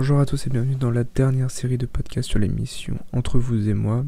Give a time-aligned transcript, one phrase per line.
[0.00, 3.68] Bonjour à tous et bienvenue dans la dernière série de podcasts sur l'émission Entre vous
[3.68, 4.02] et moi.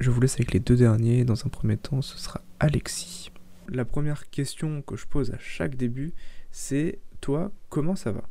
[0.00, 1.24] Je vous laisse avec les deux derniers.
[1.24, 3.30] Dans un premier temps, ce sera Alexis.
[3.68, 6.14] La première question que je pose à chaque début,
[6.50, 8.22] c'est toi, comment ça va?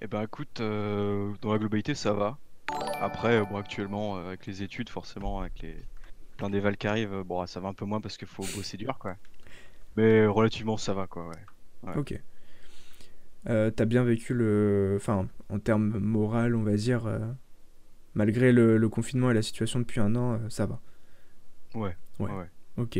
[0.00, 2.38] Eh ben écoute, euh, dans la globalité ça va.
[3.00, 5.76] Après, euh, bon actuellement euh, avec les études forcément, avec les
[6.38, 8.98] plein d'éval qui arrivent, bon ça va un peu moins parce qu'il faut bosser dur
[8.98, 9.14] quoi.
[9.96, 11.36] Mais relativement ça va quoi, ouais.
[11.84, 11.96] Ouais.
[11.98, 12.20] Ok.
[13.48, 14.94] Euh, T'as bien vécu le...
[14.96, 17.18] Enfin, en termes moral, on va dire, euh,
[18.14, 20.80] malgré le, le confinement et la situation depuis un an, euh, ça va.
[21.74, 22.28] Ouais, Ouais.
[22.76, 22.98] Ok.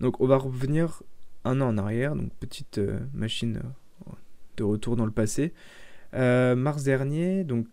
[0.00, 1.02] Donc on va revenir
[1.44, 2.80] un an en arrière, donc petite
[3.12, 3.60] machine
[4.56, 5.52] de retour dans le passé.
[6.12, 7.66] Mars dernier, donc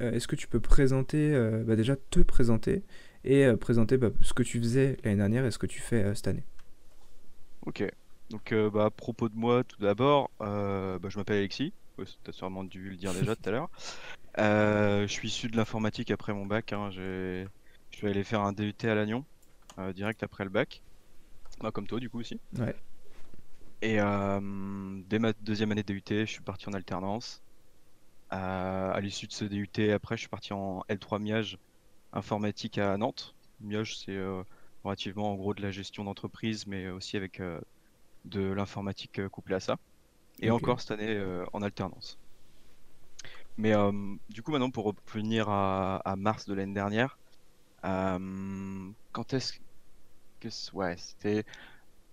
[0.00, 1.32] est-ce que tu peux présenter,
[1.66, 2.82] bah, déjà te présenter
[3.24, 6.28] et présenter bah, ce que tu faisais l'année dernière et ce que tu fais cette
[6.28, 6.44] année?
[7.66, 7.82] Ok.
[8.30, 12.04] Donc euh, bah, à propos de moi tout d'abord, euh, bah, je m'appelle Alexis, Ouais,
[12.22, 13.68] t'as sûrement dû le dire déjà tout à l'heure.
[14.38, 16.90] Euh, je suis issu de l'informatique après mon bac, hein.
[16.90, 17.46] Je
[17.90, 19.24] suis allé faire un DUT à Lannion,
[19.94, 20.82] direct après le bac.
[21.60, 22.40] Bah, comme toi du coup aussi.
[22.58, 22.74] Ouais.
[23.82, 27.42] Et dès ma deuxième année de DUT, je suis parti en alternance.
[28.30, 31.58] À l'issue de ce DUT, après, je suis parti en L3 Miage
[32.12, 33.34] informatique à Nantes.
[33.60, 34.16] Miage, c'est
[34.84, 37.60] relativement en gros de la gestion d'entreprise, mais aussi avec euh,
[38.24, 39.76] de l'informatique euh, couplée à ça.
[40.40, 42.18] Et encore cette année euh, en alternance.
[43.58, 43.92] Mais euh,
[44.30, 47.18] du coup, maintenant, pour revenir à, à mars de l'année dernière,
[47.82, 49.54] quand est-ce
[50.40, 50.48] que...
[50.74, 51.44] Ouais, c'était...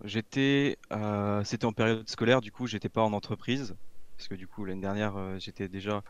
[0.03, 3.75] J'étais, euh, c'était en période scolaire, du coup, j'étais pas en entreprise,
[4.15, 6.03] parce que du coup, l'année dernière, euh, j'étais déjà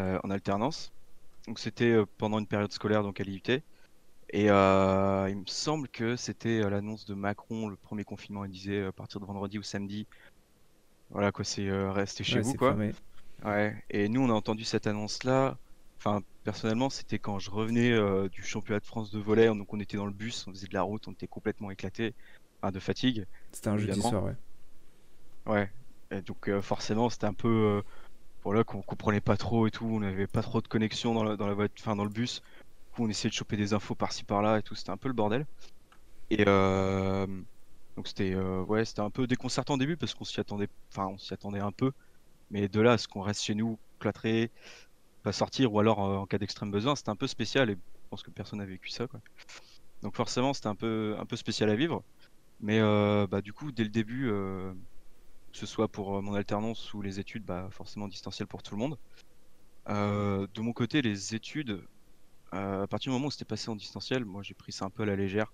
[0.00, 0.94] euh, en alternance.
[1.46, 3.62] Donc, c'était pendant une période scolaire, donc à l'IUT.
[4.30, 8.50] Et euh, il me semble que c'était euh, l'annonce de Macron, le premier confinement, il
[8.50, 10.06] disait euh, à partir de vendredi ou samedi,
[11.10, 12.68] voilà quoi, c'est euh, rester chez Ouais, vous, quoi.
[12.70, 12.92] fermé.
[13.44, 13.82] Ouais.
[13.90, 15.56] Et nous, on a entendu cette annonce-là.
[15.96, 19.80] Enfin, personnellement, c'était quand je revenais euh, du championnat de France de volley, donc on
[19.80, 22.14] était dans le bus, on faisait de la route, on était complètement éclaté,
[22.60, 23.26] enfin, de fatigue.
[23.52, 24.10] C'était un jeudi Évidemment.
[24.10, 24.36] soir, ouais.
[25.46, 25.70] Ouais.
[26.10, 27.82] Et donc forcément, c'était un peu euh,
[28.44, 31.24] bon là qu'on comprenait pas trop et tout, on n'avait pas trop de connexion dans
[31.24, 32.42] la dans la voiture, enfin dans le bus.
[32.98, 35.46] On essayait de choper des infos par-ci par-là et tout, c'était un peu le bordel.
[36.30, 37.26] Et euh,
[37.96, 41.08] donc c'était euh, ouais, c'était un peu déconcertant au début parce qu'on s'y attendait, enfin
[41.08, 41.92] on s'y attendait un peu,
[42.50, 44.52] mais de là à ce qu'on reste chez nous, plâtré,
[45.22, 48.08] pas sortir ou alors euh, en cas d'extrême besoin, c'était un peu spécial et je
[48.10, 49.20] pense que personne n'a vécu ça quoi.
[50.02, 52.04] Donc forcément, c'était un peu un peu spécial à vivre,
[52.60, 52.80] mais
[53.28, 54.28] bah du coup dès le début.
[55.52, 58.80] que ce soit pour mon alternance ou les études, bah, forcément distanciel pour tout le
[58.80, 58.98] monde.
[59.88, 61.82] De mon côté, les études,
[62.52, 65.02] à partir du moment où c'était passé en distanciel, moi j'ai pris ça un peu
[65.04, 65.52] à la légère,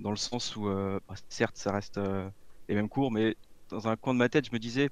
[0.00, 2.30] dans le sens où, euh, bah, certes, ça reste euh,
[2.68, 3.36] les mêmes cours, mais
[3.70, 4.90] dans un coin de ma tête, je me disais,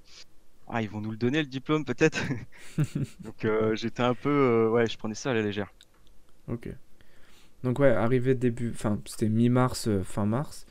[0.68, 2.20] ah, ils vont nous le donner le diplôme peut-être.
[3.20, 5.72] Donc euh, j'étais un peu, euh, ouais, je prenais ça à la légère.
[6.48, 6.68] Ok.
[7.62, 10.66] Donc ouais, arrivé début, enfin c'était mi-mars, euh, fin mars.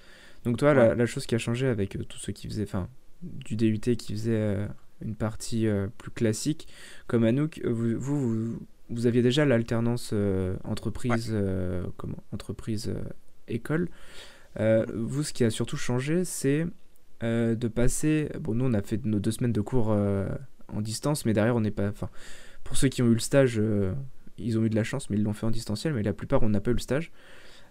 [0.46, 0.90] Donc toi, Ouais.
[0.90, 2.90] la, la chose qui a changé avec euh, tous ceux qui faisaient, enfin
[3.24, 4.68] du DUT qui faisait euh,
[5.02, 6.68] une partie euh, plus classique,
[7.08, 8.20] comme Anouk, euh, vous, vous,
[8.54, 13.02] vous, vous aviez déjà l'alternance euh, entreprise, euh, comment, entreprise euh,
[13.48, 13.90] école.
[14.94, 16.68] Vous, ce qui a surtout changé, c'est
[17.22, 18.30] de passer.
[18.40, 21.62] Bon, nous, on a fait nos deux semaines de cours en distance, mais derrière, on
[21.62, 21.90] n'est pas.
[21.90, 22.10] Enfin,
[22.64, 23.60] pour ceux qui ont eu le stage,
[24.38, 26.44] ils ont eu de la chance, mais ils l'ont fait en distanciel, mais la plupart,
[26.44, 27.12] on n'a pas eu le stage.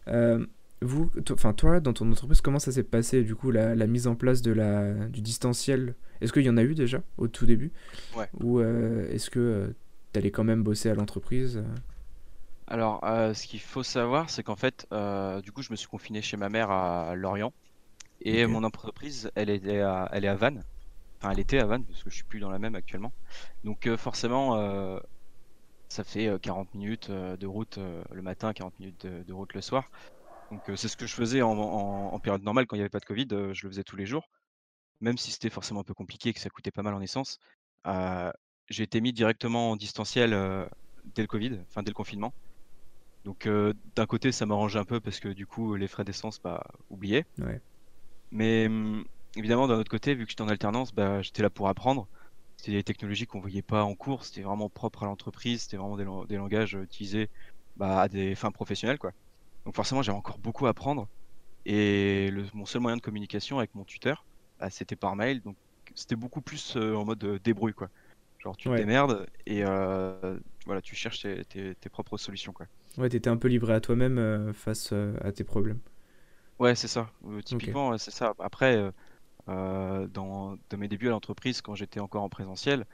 [0.08, 0.44] Euh,
[0.80, 4.06] vous, enfin toi, dans ton entreprise, comment ça s'est passé du coup la, la mise
[4.06, 5.94] en place de la du distanciel?
[6.20, 7.72] Est-ce qu'il y en a eu déjà au tout début?
[8.16, 8.28] Ouais.
[8.40, 9.72] Ou euh, est-ce que
[10.12, 11.58] tu allais quand même bosser à l'entreprise?
[11.58, 11.64] euh
[12.66, 15.88] Alors, euh, ce qu'il faut savoir, c'est qu'en fait, euh, du coup, je me suis
[15.88, 17.52] confiné chez ma mère à Lorient,
[18.22, 20.64] et mon entreprise, elle est à, elle est à Vannes.
[21.20, 23.14] Enfin, elle était à Vannes, parce que je suis plus dans la même actuellement.
[23.64, 24.56] Donc, euh, forcément,
[25.88, 29.60] ça fait euh, 40 minutes de route le matin, 40 minutes de, de route le
[29.60, 29.90] soir.
[30.50, 32.90] Donc, c'est ce que je faisais en, en- en période normale quand il n'y avait
[32.90, 34.28] pas de Covid, je le faisais tous les jours,
[35.00, 37.38] même si c'était forcément un peu compliqué et que ça coûtait pas mal en essence.
[37.86, 38.32] Euh,
[38.68, 40.66] j'ai été mis directement en distanciel euh,
[41.04, 42.34] dès le Covid, enfin dès le confinement.
[43.24, 46.40] Donc, euh, d'un côté, ça m'arrangeait un peu parce que du coup, les frais d'essence,
[46.42, 47.24] bah, oubliés.
[47.38, 47.62] Ouais.
[48.30, 49.04] Mais hum,
[49.36, 52.08] évidemment, d'un autre côté, vu que j'étais en alternance, bah, j'étais là pour apprendre.
[52.56, 55.96] C'était des technologies qu'on voyait pas en cours, c'était vraiment propre à l'entreprise, c'était vraiment
[55.96, 57.28] des, lang- des langages utilisés
[57.76, 59.12] bah, à des fins professionnelles, quoi.
[59.66, 61.08] Donc forcément, j'avais encore beaucoup à apprendre.
[61.66, 64.26] Et le- mon seul moyen de communication avec mon tuteur,
[64.58, 65.42] bah, c'était par mail.
[65.42, 65.58] Donc
[65.96, 67.88] c'était beaucoup plus euh, en mode débrouille, quoi.
[68.42, 68.78] Genre tu te Ouais.
[68.78, 72.66] démerdes et euh, voilà, tu cherches tes, tes- tes propres solutions, quoi.
[72.98, 75.78] Ouais, t'étais un peu livré à toi-même euh, face euh, à tes problèmes.
[76.58, 77.10] Ouais, c'est ça.
[77.44, 78.34] Typiquement, c'est ça.
[78.38, 78.92] Après,
[79.46, 82.84] dans, dans mes débuts à l'entreprise, quand j'étais encore en présentiel,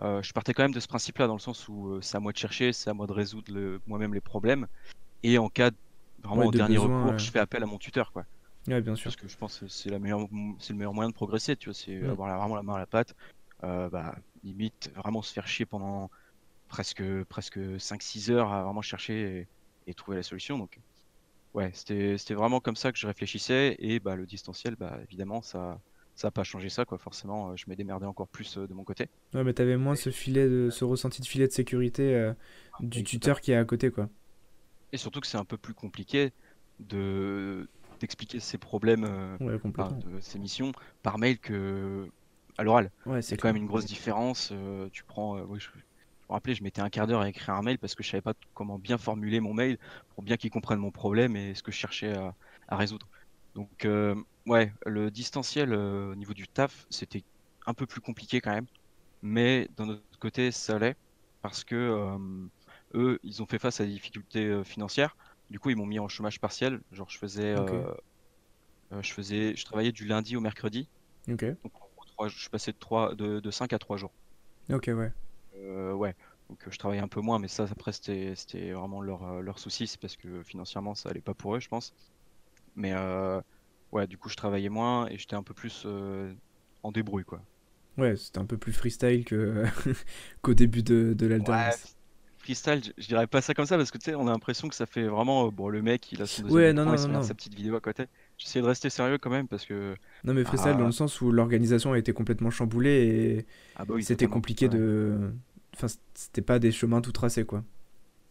[0.00, 2.20] euh, je partais quand même de ce principe-là, dans le sens où euh, c'est à
[2.20, 4.66] moi de chercher, c'est à moi de résoudre le- moi-même les problèmes.
[5.22, 5.76] Et en cas de,
[6.22, 7.18] vraiment Ouais, au de dernier besoin, recours, ouais.
[7.18, 8.24] je fais appel à mon tuteur, quoi.
[8.68, 9.04] Ouais, bien sûr.
[9.04, 10.20] Parce que je pense que c'est la meilleure,
[10.60, 12.10] c'est le meilleur moyen de progresser, tu vois, c'est Mm.
[12.10, 13.14] avoir la- vraiment la main à la pâte.
[13.64, 14.14] Euh, bah,
[14.44, 16.10] limite, vraiment se faire chier pendant
[16.68, 19.48] presque, presque 5-6 heures à vraiment chercher et,
[19.88, 20.58] et trouver la solution.
[20.58, 20.80] Donc,
[21.54, 23.76] ouais, c'était, c'était vraiment comme ça que je réfléchissais.
[23.80, 25.80] Et bah, le distanciel, bah, évidemment, ça
[26.14, 26.98] ça n'a pas changé ça, quoi.
[26.98, 29.08] Forcément, euh, je m'ai démerdé encore plus euh, de mon côté.
[29.34, 32.32] Ouais, mais t'avais moins ce filet de, ce ressenti de filet de sécurité euh,
[32.80, 34.08] du Oui, tuteur qui est à côté, quoi.
[34.92, 36.32] Et surtout que c'est un peu plus compliqué
[36.80, 37.68] de
[38.00, 39.04] d'expliquer ses problèmes,
[39.40, 40.70] Ouais, de ses missions
[41.02, 42.08] par mail que
[42.58, 42.90] à l'oral.
[43.06, 44.50] Ouais, C'est quand même une grosse différence.
[44.52, 47.54] euh, tu prends, euh, oui, je, me rappelais, je mettais un quart d'heure à écrire
[47.54, 49.78] un mail parce que je savais pas comment bien formuler mon mail
[50.10, 52.34] pour bien qu'il comprenne mon problème et ce que je cherchais à,
[52.68, 53.08] à résoudre.
[53.54, 54.14] Donc, euh,
[54.46, 57.24] ouais, le distanciel euh, au niveau du taf, c'était
[57.66, 58.66] un peu plus compliqué quand même.
[59.22, 60.96] Mais d'un autre côté, ça allait
[61.42, 62.18] parce que euh,
[62.94, 65.16] eux, ils ont fait face à des difficultés financières.
[65.50, 66.80] Du coup, ils m'ont mis en chômage partiel.
[66.92, 67.56] Genre, je faisais,
[69.00, 70.88] je faisais, je travaillais du lundi au mercredi.
[71.28, 71.44] Ok.
[71.62, 71.72] Donc,
[72.26, 74.14] je suis passé de, 3, de, de 5 à 3 jours.
[74.70, 75.12] Ok, ouais.
[75.54, 76.14] Euh, ouais,
[76.48, 79.58] donc euh, je travaillais un peu moins, mais ça, après, c'était, vraiment leur, euh, leur
[79.58, 81.94] souci, c'est parce que financièrement, ça allait pas pour eux, je pense.
[82.76, 83.40] Mais euh,
[83.92, 86.34] ouais, du coup, je travaillais moins et j'étais un peu plus euh,
[86.84, 87.42] en débrouille, quoi.
[87.98, 89.24] Ouais, c'était un peu plus freestyle
[90.42, 91.96] qu'au début de, de Ouais, l'alternance.
[92.38, 94.68] freestyle, je, je dirais pas ça comme ça parce que tu sais, on a l'impression
[94.68, 97.22] que ça fait vraiment, bon, le mec, il a son deuxième Ouais, non, non, non.
[97.22, 98.06] sa petite vidéo à côté.
[98.38, 99.94] J'essayais de rester sérieux quand même parce que,
[100.24, 103.46] Non, mais freestyle dans ah, le sens où l'organisation a été complètement chamboulée
[103.76, 105.32] ah bah oui, C'était compliqué Ouais, de.
[105.74, 107.64] Enfin, c'était pas des chemins tout tracés, quoi.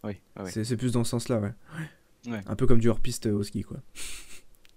[0.04, 0.18] oui.
[0.48, 1.54] C'est plus dans ce sens-là, ouais.
[2.28, 3.78] Ouais, Un peu comme du hors-piste au ski, quoi.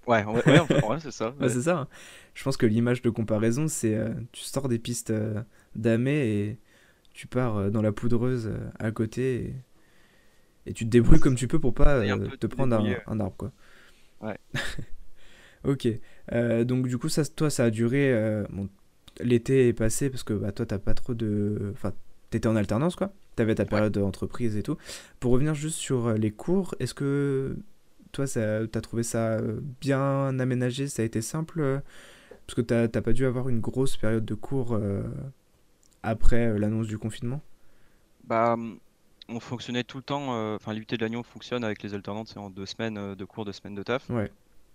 [0.07, 1.35] ouais, ouais, ouais, c'est ça.
[1.41, 1.79] C'est ça.
[1.81, 1.89] hein.
[2.35, 5.43] Je pense que l'image de comparaison, c'est euh, tu sors des pistes euh,
[5.75, 6.59] damées et
[7.13, 9.55] tu pars euh, dans la poudreuse euh, à côté
[10.67, 13.21] et, et tu te débrouilles comme tu peux pour pas Et te prendre un, un
[13.21, 13.53] arbre, quoi.
[14.21, 14.39] Ouais.
[15.65, 15.89] Ok.
[16.33, 18.13] Euh, donc, du coup, ça, toi, ça a duré.
[18.13, 18.69] euh, bon,
[19.21, 21.71] l'été est passé parce que bah, toi, t'as pas trop de.
[21.75, 21.93] Enfin,
[22.31, 23.13] t'étais en alternance, quoi.
[23.37, 24.77] T'avais ta période d'entreprise et tout.
[25.21, 27.57] Pour revenir juste sur euh, les cours, est-ce que
[28.13, 30.89] toi, ça, t'as trouvé ça euh, bien aménagé?
[30.89, 31.61] Ça a été simple?
[31.61, 31.81] euh,
[32.47, 35.03] Parce que t'as t'as pas dû avoir une grosse période de cours euh,
[36.03, 37.43] après euh, l'annonce du confinement?
[38.25, 38.81] Bah, hum,
[39.29, 42.39] on fonctionnait tout le temps, euh, enfin, l'UT de Lannion fonctionne avec les alternantes, c'est
[42.39, 44.11] en deux semaines euh, de cours, deux semaines de taf.
[44.11, 44.31] Ouais.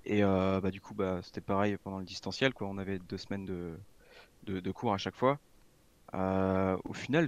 [0.05, 2.67] Et euh, bah, du coup, bah, c'était pareil pendant le distanciel, quoi.
[2.67, 3.77] On avait deux semaines de,
[4.43, 5.39] de, de cours à chaque fois.
[6.13, 7.27] Euh, au final,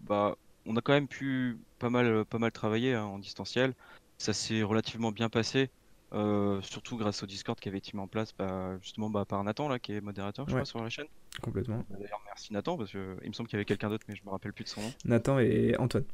[0.00, 3.74] bah, on a quand même pu pas mal, pas mal travailler hein, en distanciel.
[4.18, 5.70] Ça s'est relativement bien passé,
[6.12, 9.42] euh, surtout grâce au Discord qui avait été mis en place bah, justement bah, par
[9.44, 11.06] Nathan, là, qui est modérateur, je Ouais, crois, sur la chaîne.
[11.42, 11.84] complètement.
[11.88, 14.16] Bah, D'ailleurs, merci Nathan, parce que il me semble qu'il y avait quelqu'un d'autre, mais
[14.16, 14.94] je me rappelle plus de son nom.
[15.04, 16.04] Nathan et Antoine,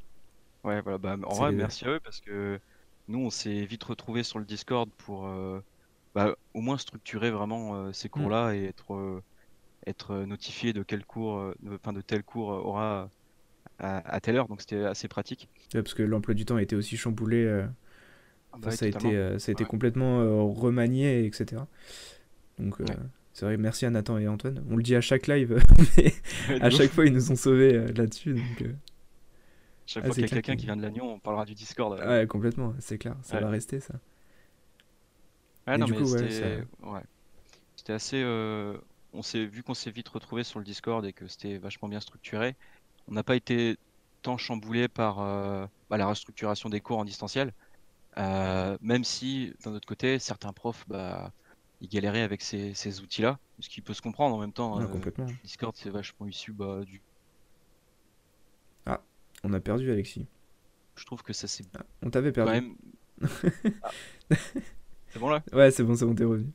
[0.65, 2.61] Ouais, voilà, bah, en vrai, les merci à eux, parce que
[3.09, 5.61] nous, on s'est vite retrouvés sur le Discord pour euh,
[6.15, 8.29] bah, au moins structurer vraiment euh, ces Hmm.
[8.29, 9.23] cours-là et être, euh,
[9.87, 13.11] être euh, notifié de quel cours, de, enfin, de tel cours aura
[13.79, 15.51] à, à telle heure, donc c'était assez pratique.
[15.75, 17.65] Ouais, parce que l'emploi du temps a été aussi chamboulé.
[18.53, 19.67] Ah Enfin, bah ça a été, euh, ça a été Ouais.
[19.67, 21.69] complètement euh, remanié, etc.
[22.59, 22.99] Donc, euh, Ouais.
[23.35, 24.65] c'est vrai, merci à Nathan et Antoine.
[24.71, 25.59] On le dit à chaque live,
[25.99, 26.15] mais
[26.61, 28.35] à chaque fois, ils nous ont sauvés là-dessus.
[28.35, 28.65] Donc,
[29.87, 32.01] Chaque ah, fois qu'il y a quelqu'un qui vient de Lannion, on parlera du Discord.
[32.01, 34.01] Ouais, complètement, c'est clair, ça va rester ça.
[35.69, 37.03] Ouais, Et non, du mais coup, c'était ouais.
[37.77, 38.23] C'était assez.
[38.23, 38.79] euh,
[39.13, 42.01] On s'est vu qu'on s'est vite retrouvé sur le Discord et que c'était vachement bien
[42.01, 42.57] structuré.
[43.07, 43.79] On n'a pas été
[44.23, 47.53] tant chamboulé par euh, bah, la restructuration des cours en distanciel,
[48.19, 51.33] euh, même si d'un autre côté, certains profs, bah,
[51.81, 54.81] ils galéraient avec ces, ces outils-là, ce qui peut se comprendre en même temps.
[54.81, 55.27] Euh, complètement.
[55.45, 57.03] Discord, c'est vachement issu bah, du.
[58.87, 59.01] Ah,
[59.45, 60.27] on a perdu Alexis.
[60.97, 62.53] Je trouve que ça c'est Ah, on t'avait quand perdu.
[62.53, 62.77] même.
[63.83, 63.91] Ah,
[65.11, 65.43] c'est bon là?
[65.53, 66.53] Ouais, c'est bon, c'est bon, t'es revenu.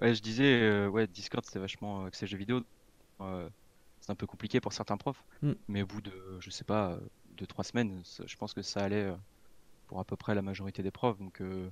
[0.00, 2.62] Ouais, je disais, euh, ouais, Discord c'était vachement axé jeux vidéo.
[3.20, 3.48] Euh,
[4.00, 5.54] c'est un peu compliqué pour certains profs, Hmm.
[5.68, 7.00] mais au bout de, je sais pas, euh,
[7.36, 9.16] deux, trois semaines, je pense que ça allait euh,
[9.88, 11.18] pour à peu près la majorité des profs.
[11.18, 11.70] Donc, euh,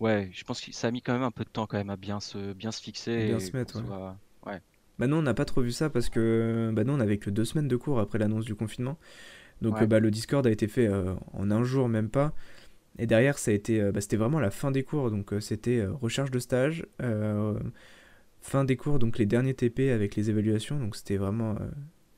[0.00, 1.90] ouais, je pense que ça a mis quand même un peu de temps quand même
[1.90, 3.82] à bien se, bien se fixer Bien et se mettre, ouais.
[3.86, 4.18] soit.
[4.46, 4.62] Ouais,
[4.98, 7.30] Bah nous, on n'a pas trop vu ça parce que bah nous, on avait que
[7.30, 8.98] deux semaines de cours après l'annonce du confinement.
[9.62, 12.34] Donc euh, ouais, bah, le Discord a été fait euh, en un jour, même pas.
[12.98, 15.10] Et derrière, ça a été, euh, bah, c'était vraiment la fin des cours.
[15.10, 16.86] Donc euh, c'était euh, recherche de stage,
[18.40, 20.78] fin des cours, donc les derniers TP avec les évaluations.
[20.78, 21.56] Donc c'était vraiment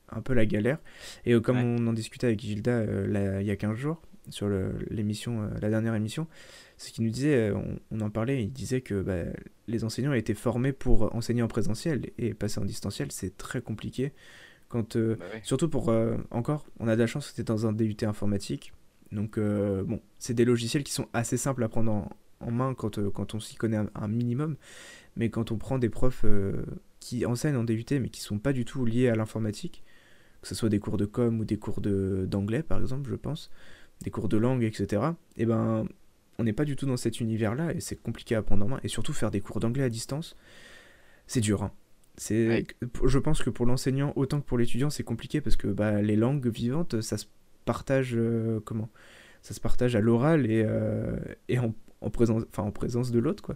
[0.09, 0.77] un peu la galère.
[1.25, 4.49] Et comme ouais, on en discutait avec Gilda là, il y a 15 jours, sur
[4.89, 6.27] l'émission, la dernière émission,
[6.75, 9.23] c'est qu'il nous disait, on, on en parlait, il disait que bah,
[9.67, 14.11] les enseignants étaient formés pour enseigner en présentiel et passer en distanciel, c'est très compliqué
[14.69, 15.39] Quand, euh, Bah ouais.
[15.43, 18.73] surtout pour, euh, encore, on a de la chance, c'était dans un DUT informatique.
[19.11, 22.09] Donc, euh, bon, c'est des logiciels qui sont assez simples à prendre en,
[22.41, 24.55] en main quand, euh, quand on s'y connaît un, un minimum.
[25.15, 26.63] Mais quand on prend des profs euh,
[26.99, 29.83] qui enseignent en DUT, mais qui sont pas du tout liés à l'informatique,
[30.41, 33.15] que ce soit des cours de com ou des cours de- d'anglais, par exemple, je
[33.15, 33.49] pense,
[34.03, 35.87] des cours de langue, etc., et ben,
[36.39, 38.79] on n'est pas du tout dans cet univers-là et c'est compliqué à prendre en main.
[38.83, 40.35] Et surtout, faire des cours d'anglais à distance,
[41.27, 41.63] c'est dur.
[41.63, 41.71] hein.
[42.17, 42.67] C'est, Ouais.
[43.05, 46.15] Je pense que pour l'enseignant, autant que pour l'étudiant, c'est compliqué parce que bah, les
[46.15, 47.25] langues vivantes, ça se
[47.67, 48.89] partage euh, comment?
[49.43, 53.19] Ça se partage à l'oral et, euh, et en, en, présence, enfin, en présence de
[53.19, 53.55] l'autre, quoi.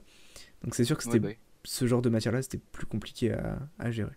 [0.64, 3.60] Donc c'est sûr que Ouais, c'était bah, ce genre de matière-là, c'était plus compliqué à,
[3.80, 4.16] à gérer.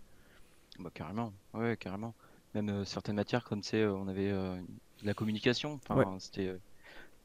[0.79, 1.33] Bah, carrément.
[1.53, 2.13] Ouais, carrément.
[2.53, 4.31] Même euh, certaines matières, comme c'est, on avait
[5.03, 5.79] la communication.
[5.89, 6.05] Ouais.
[6.19, 6.55] c'était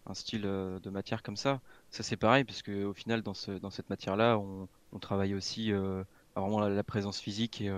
[0.07, 1.61] un style de matière comme ça.
[1.91, 5.35] Ça, c'est pareil, parce que au final, dans ce, dans cette matière-là, on, on travaille
[5.35, 6.03] aussi euh,
[6.35, 7.71] vraiment la, la présence physique et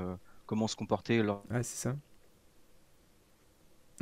[0.47, 1.45] comment se comporter lors.
[1.51, 1.97] Ah, c'est ça.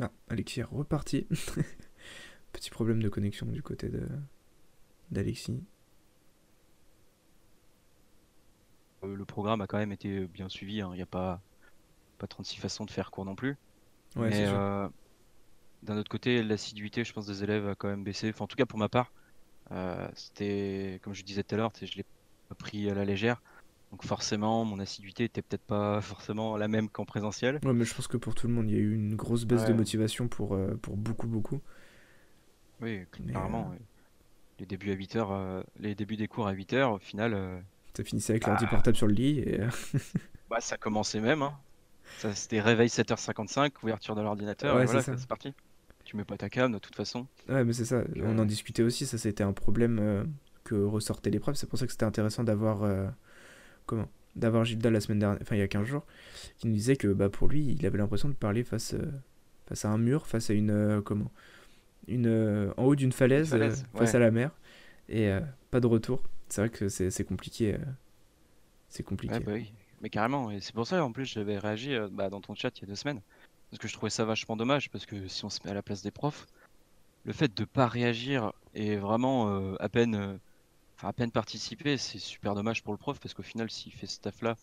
[0.01, 1.27] Ah, Alexis est reparti.
[2.53, 4.07] Petit problème de connexion du côté de
[5.11, 5.63] d'Alexis.
[9.03, 10.81] euh, le programme a quand même été bien suivi.
[10.81, 10.89] hein.
[10.93, 11.41] Il n'y a pas,
[12.17, 13.57] pas 36 façons de faire cours non plus.
[14.15, 14.87] Ouais, Mais euh,
[15.83, 18.29] d'un autre côté, l'assiduité, je pense, des élèves a quand même baissé.
[18.29, 19.11] Enfin, en tout cas, pour ma part,
[19.71, 22.05] euh, c'était, comme je disais tout à l'heure, je l'ai
[22.57, 23.41] pris à la légère.
[23.91, 27.59] Donc forcément, mon assiduité était peut-être pas forcément la même qu'en présentiel.
[27.65, 29.43] Ouais, mais je pense que pour tout le monde, il y a eu une grosse
[29.45, 31.59] baisse de motivation pour, euh, pour beaucoup, beaucoup.
[32.81, 33.71] Oui, clairement.
[33.73, 33.77] euh.
[34.59, 37.63] Les débuts à 8 heures, euh, les débuts des cours à 8 heures, au final,
[37.97, 39.59] Ça finissait avec l'ordi bah, portable sur le lit et...
[40.49, 41.41] bah, ça commençait même.
[41.41, 41.53] hein.
[42.19, 45.17] Ça, c'était réveil 7h55, ouverture de l'ordinateur, Ouais, et c'est voilà, ça.
[45.17, 45.53] c'est parti.
[46.05, 47.27] Tu mets pas ta cam de toute façon.
[47.49, 48.03] Ouais, mais c'est ça.
[48.17, 49.05] On en discutait aussi.
[49.05, 50.27] Ça, c'était un problème
[50.63, 51.55] que ressortait l'épreuve.
[51.55, 52.83] C'est pour ça que c'était intéressant d'avoir...
[53.85, 56.05] comment D'avoir Gilda la semaine dernière, enfin il y a 15 jours,
[56.57, 59.11] qui nous disait que bah, pour lui, il avait l'impression de parler face, euh,
[59.67, 60.69] face à un mur, face à une...
[60.69, 61.29] euh, comment?
[62.07, 64.51] Une, euh, En haut d'une falaise, falaise, face à la mer.
[65.09, 65.29] Et
[65.69, 66.23] pas de retour.
[66.47, 67.77] C'est vrai que c'est compliqué.
[68.87, 69.33] c'est compliqué.
[69.33, 70.49] Ouais, bah oui, mais carrément.
[70.49, 72.87] Et c'est pour ça, en plus, j'avais réagi bah, dans ton chat il y a
[72.87, 73.19] deux semaines.
[73.69, 75.81] Parce que je trouvais ça vachement dommage, parce que si on se met à la
[75.81, 76.47] place des profs,
[77.25, 80.39] le fait de pas réagir et vraiment à peine,
[81.03, 84.19] à peine participer, c'est super dommage pour le prof, parce qu'au final, s'il fait ce
[84.19, 84.55] taf-là,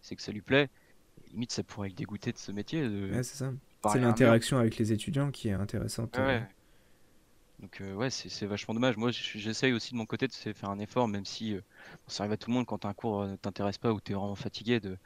[0.00, 0.68] c'est que ça lui plaît.
[1.32, 3.52] Limite, ça pourrait le dégoûter de ce métier, de Ouais, c'est ça.
[3.98, 6.16] l'interaction avec les étudiants qui est intéressante.
[6.16, 6.40] Ouais, euh.
[7.60, 8.96] Donc euh, ouais, c'est vachement dommage.
[8.96, 11.60] Moi, j'essaye aussi de mon côté de faire un effort, même si euh,
[12.08, 14.14] ça arrive à tout le monde quand un cours euh, ne t'intéresse pas ou t'es
[14.14, 14.96] vraiment fatigué de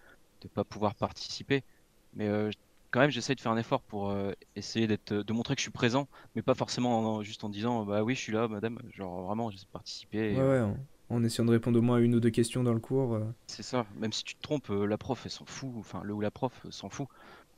[0.44, 1.62] ne pas pouvoir participer.
[2.14, 2.50] Mais euh,
[2.96, 5.64] quand même, j'essaye de faire un effort pour euh, essayer d'être, de montrer que je
[5.64, 8.78] suis présent, mais pas forcément en- juste en disant bah oui, je suis là, madame.
[8.94, 10.32] Genre vraiment, j'essaie de participer.
[10.32, 10.74] et, Ouais, euh, ouais,
[11.10, 13.12] en, en essayant de répondre au moins à une ou deux questions dans le cours.
[13.14, 13.24] euh.
[13.48, 13.84] c'est ça.
[13.98, 15.70] Même si tu te trompes, euh, la prof, elle s'en fout.
[15.76, 17.06] Enfin, le ou la prof euh, s'en fout.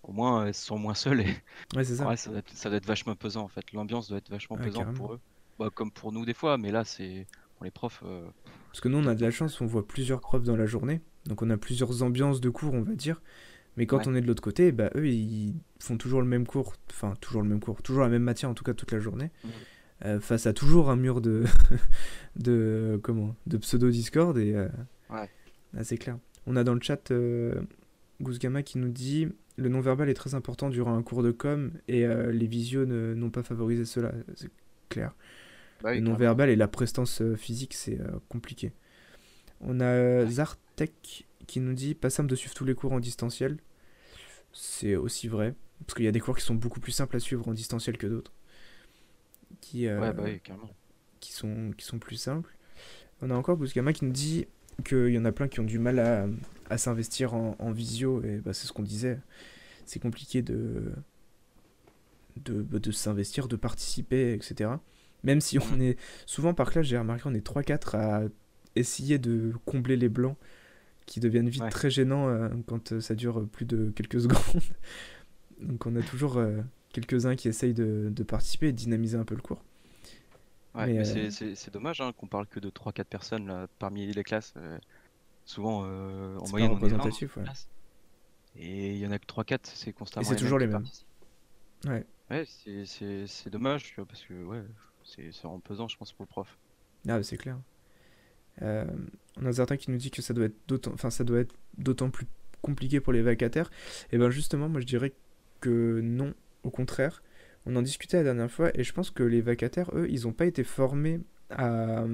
[0.02, 1.36] Au moins, elles sont moins seules et
[1.76, 2.08] Ouais, c'est ça.
[2.08, 3.72] Ouais, ça doit être, ça doit être vachement pesant en fait.
[3.72, 4.96] L'ambiance doit être vachement Ouais, pesante carrément.
[4.98, 5.20] pour eux.
[5.58, 7.26] Bah, comme pour nous des fois, mais là c'est
[7.56, 8.02] pour les profs.
[8.04, 8.26] euh,
[8.68, 11.00] Parce que nous, on a de la chance, on voit plusieurs profs dans la journée.
[11.26, 13.20] Donc on a plusieurs ambiances de cours, on va dire.
[13.78, 14.08] Mais quand Ouais.
[14.08, 16.74] on est de l'autre côté, bah, eux, ils font toujours le même cours.
[16.90, 17.80] Enfin, toujours le même cours.
[17.82, 19.30] Toujours la même matière, en tout cas, toute la journée.
[19.44, 19.50] Mhm.
[20.04, 21.44] euh, face à toujours un mur de,
[22.36, 24.36] de, comment, de pseudo-discord.
[24.38, 24.68] Et euh,
[25.10, 25.28] Ouais.
[25.76, 26.18] ah, c'est clair.
[26.46, 27.54] On a dans le chat euh,
[28.20, 32.04] Gousgama qui nous dit le non-verbal est très important durant un cours de com et
[32.06, 34.12] euh, les visios n'ont pas favorisé cela.
[34.36, 34.50] C'est
[34.88, 35.14] clair.
[35.82, 38.72] bah oui, le non-verbal et la prestance physique, c'est euh, compliqué.
[39.60, 43.56] On a Zartek qui nous dit pas simple de suivre tous les cours en distanciel.
[44.60, 45.54] C'est aussi vrai.
[45.86, 47.96] Parce qu'il y a des cours qui sont beaucoup plus simples à suivre en distanciel
[47.96, 48.32] que d'autres.
[49.60, 50.68] Qui, euh, Ouais, bah oui, carrément.
[51.20, 52.56] qui sont, qui sont plus simples.
[53.22, 54.46] On a encore Bousgama qui nous dit
[54.84, 56.26] qu'il y en a plein qui ont du mal à,
[56.70, 59.20] à s'investir en, en visio, et bah, c'est ce qu'on disait.
[59.86, 60.92] C'est compliqué de,
[62.44, 64.70] de, bah, de s'investir, de participer, etc.
[65.22, 65.82] Même si on Mhm.
[65.82, 65.98] est.
[66.26, 68.22] Souvent par classe, j'ai remarqué, on est 3-4 à
[68.76, 70.36] essayer de combler les blancs
[71.08, 71.70] qui deviennent vite Ouais.
[71.70, 74.62] très gênants euh, quand euh, ça dure plus de quelques secondes.
[75.60, 76.60] Donc on a toujours euh,
[76.92, 79.62] quelques-uns qui essayent de, de participer et de dynamiser un peu le cours.
[80.74, 84.06] Ouais, euh, c'est- c'est c'est dommage hein, qu'on parle que de 3-4 personnes là, parmi
[84.12, 84.54] les classes.
[84.56, 84.78] euh,
[85.44, 87.46] souvent, euh, en C'est moyenne, on est 20 dans représentatif, une ouais.
[87.46, 87.68] classe.
[88.56, 90.84] Et il y en a que 3-4, c'est constamment c'est les toujours les mêmes.
[91.86, 92.04] Ouais.
[92.30, 94.62] Ouais, c'est- c'est c'est dommage, tu vois, parce que ouais,
[95.04, 96.58] c'est c'est vraiment pesant, je pense, pour le prof.
[97.08, 97.58] Ah, c'est clair.
[98.62, 98.84] Euh,
[99.40, 101.54] on a certains qui nous dit que ça doit être d'autant, enfin, ça doit être
[101.76, 102.26] d'autant plus
[102.62, 103.70] compliqué pour les vacataires.
[104.12, 105.12] Et ben justement, moi je dirais
[105.60, 107.22] que non, au contraire.
[107.66, 110.32] On en discutait la dernière fois et je pense que les vacataires, eux, ils n'ont
[110.32, 112.04] pas été formés à,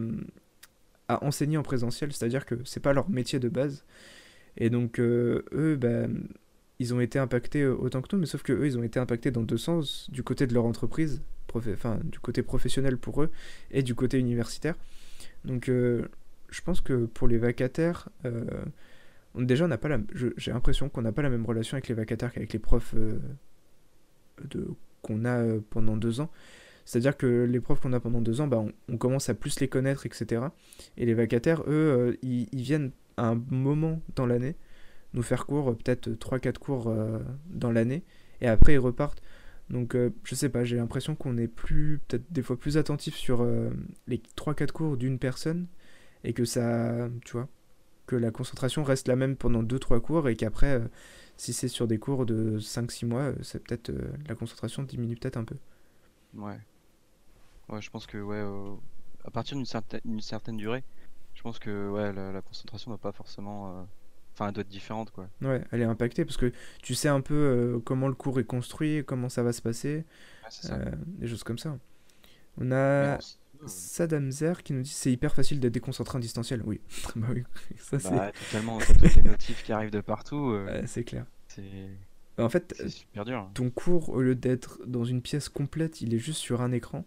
[1.09, 3.85] enseigner en présentiel, c'est-à-dire que c'est pas leur métier de base.
[4.57, 6.27] Et donc, euh, eux, ben,
[6.79, 9.31] ils ont été impactés autant que nous, mais sauf que eux, ils ont été impactés
[9.31, 11.23] dans deux sens, du côté de leur entreprise,
[11.55, 13.31] enfin, du côté professionnel pour eux,
[13.71, 14.77] et du côté universitaire.
[15.45, 15.71] Donc,
[16.55, 18.09] je pense que pour les vacataires,
[19.35, 19.99] déjà, on n'a pas la,
[20.37, 24.69] j'ai l'impression qu'on n'a pas la même relation avec les vacataires qu'avec les profs de,
[25.03, 26.31] qu'on a pendant deux ans.
[26.85, 29.69] C'est-à-dire que les profs qu'on a pendant deux ans, bah, on, commence à plus les
[29.69, 30.43] connaître, etc.
[30.97, 34.55] Et les vacataires, eux, ils, viennent à un moment dans l'année
[35.13, 36.95] nous faire cours, peut-être 3-4 cours
[37.49, 38.03] dans l'année,
[38.41, 39.23] et après ils repartent.
[39.71, 43.47] Donc je sais pas, j'ai l'impression qu'on est plus, peut-être des fois plus attentif sur
[44.07, 45.67] les 3-4 cours d'une personne,
[46.25, 47.49] et que ça, tu vois,
[48.07, 50.83] que la concentration reste la même pendant 2-3 cours, et qu'après,
[51.37, 53.93] si c'est sur des cours de 5-6 mois, c'est peut-être
[54.29, 55.57] la concentration diminue peut-être un peu.
[56.35, 56.59] Ouais.
[57.69, 58.43] Ouais, je pense que ouais,
[59.25, 60.85] à partir d'une certaine, certaine durée,
[61.35, 63.69] je pense que ouais, la, concentration ne va pas forcément.
[63.69, 63.83] Euh,
[64.33, 65.29] enfin, elle doit être différente, quoi.
[65.43, 66.53] Ouais, elle est impactée parce que
[66.83, 70.05] tu sais un peu euh, comment le cours est construit, comment ça va se passer,
[70.71, 71.79] euh, des choses comme ça.
[72.59, 73.19] On a
[73.67, 76.63] Sadam Zer qui nous dit c'est hyper facile d'être déconcentré en distanciel.
[76.65, 76.81] Oui,
[77.17, 77.45] bah oui,
[77.79, 78.11] ça c'est.
[78.11, 80.57] Bah, totalement, toutes les notifs qui arrivent de partout.
[80.87, 81.27] c'est clair.
[81.49, 81.63] C'est.
[82.37, 83.49] Bah, en fait, super dur.
[83.55, 87.05] ton cours, au lieu d'être dans une pièce complète, il est juste sur un écran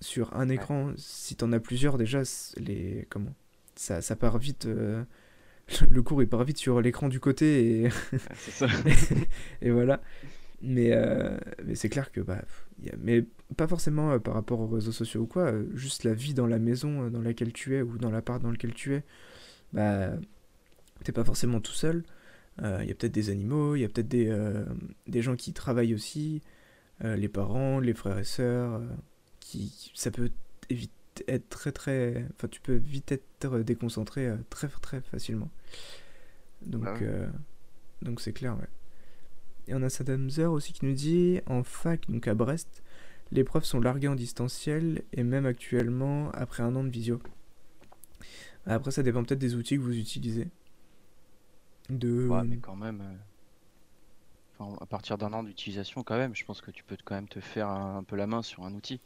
[0.00, 2.22] sur un écran, si t'en as plusieurs, déjà,
[2.56, 3.34] les comment
[3.74, 4.66] ça, ça part vite.
[4.66, 5.02] Euh,
[5.90, 7.90] le cours il part vite sur l'écran du côté et,
[8.36, 8.66] ça.
[9.60, 10.00] et, voilà.
[10.60, 12.42] Mais, euh, mais c'est clair que bah,
[12.82, 12.94] y a...
[13.00, 13.24] mais
[13.56, 16.58] pas forcément euh, par rapport aux réseaux sociaux ou quoi, juste la vie dans la
[16.58, 19.04] maison dans laquelle tu es ou dans l'appart dans lequel tu es,
[19.72, 20.10] bah
[21.04, 22.04] t'es pas forcément tout seul.
[22.60, 24.36] Il y a peut-être des animaux, il y a peut-être des,
[25.06, 26.42] des gens qui travaillent aussi,
[27.00, 28.82] les parents, les frères et sœurs
[29.94, 30.30] ça peut
[30.70, 30.92] vite
[31.26, 35.50] être très très enfin tu peux vite être déconcentré euh, très très facilement.
[36.64, 37.28] Donc euh,
[38.02, 38.68] donc c'est clair ouais.
[39.68, 42.82] Et on a Saddam Zer aussi qui nous dit en fac donc à Brest
[43.30, 47.20] les profs sont largués en distanciel et même actuellement après un an de visio
[48.66, 50.48] après ça dépend peut-être des outils que vous utilisez
[51.90, 53.02] de ouais, mais quand même
[54.60, 57.28] euh, à partir d'un an d'utilisation quand même je pense que tu peux quand même
[57.28, 59.00] te faire un peu la main sur un outil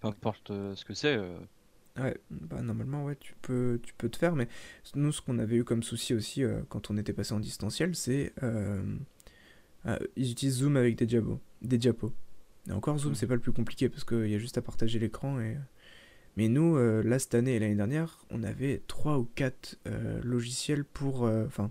[0.00, 1.16] peu importe euh, ce que c'est.
[1.16, 1.38] Euh.
[1.98, 4.48] Ouais, bah normalement ouais, tu peux, tu peux te faire, mais
[4.94, 7.94] nous ce qu'on avait eu comme souci aussi euh, quand on était passé en distanciel,
[7.94, 8.34] c'est
[10.16, 12.12] ils utilisent Zoom avec des diapos, des diapos.
[12.68, 14.98] Et encore Zoom, c'est pas le plus compliqué parce qu'il y a juste à partager
[14.98, 15.56] l'écran et.
[16.36, 19.78] Mais nous, là cette année et l'année dernière, on avait trois ou quatre
[20.22, 21.70] logiciels pour, enfin,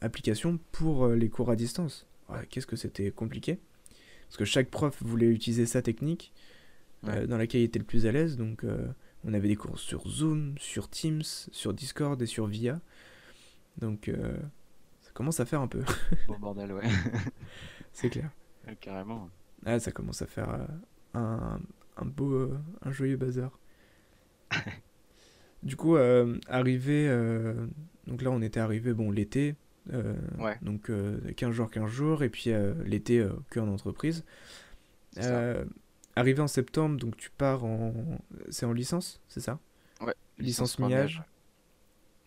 [0.00, 2.08] applications pour les cours à distance.
[2.50, 3.60] Qu'est-ce que c'était compliqué?
[4.26, 6.32] Parce que chaque prof voulait utiliser sa technique.
[7.06, 8.36] Euh, dans laquelle il était le plus à l'aise.
[8.36, 8.88] Donc, euh,
[9.24, 12.80] on avait des cours sur Zoom, sur Teams, sur Discord et sur VIA.
[13.78, 14.36] Donc, euh,
[15.02, 15.82] ça commence à faire un peu.
[16.26, 16.82] Bon bordel, ouais.
[17.92, 18.30] C'est clair.
[18.80, 19.30] carrément.
[19.66, 20.66] Ah, ça commence à faire
[21.14, 21.60] un,
[21.96, 22.50] un beau,
[22.82, 23.58] un joyeux bazar.
[25.62, 25.96] du coup,
[26.48, 27.08] arrivé.
[28.06, 29.56] donc là, on était arrivé, bon, l'été.
[30.38, 30.58] ouais.
[30.62, 30.90] Donc
[31.36, 32.22] 15 jours, 15 jours.
[32.22, 32.50] Et puis
[32.84, 34.24] l'été, que en entreprise.
[36.18, 37.92] Arrivé en septembre, donc tu pars en.
[38.50, 39.60] C'est en licence, c'est ça?
[40.00, 40.14] Ouais.
[40.36, 41.20] Licence, licence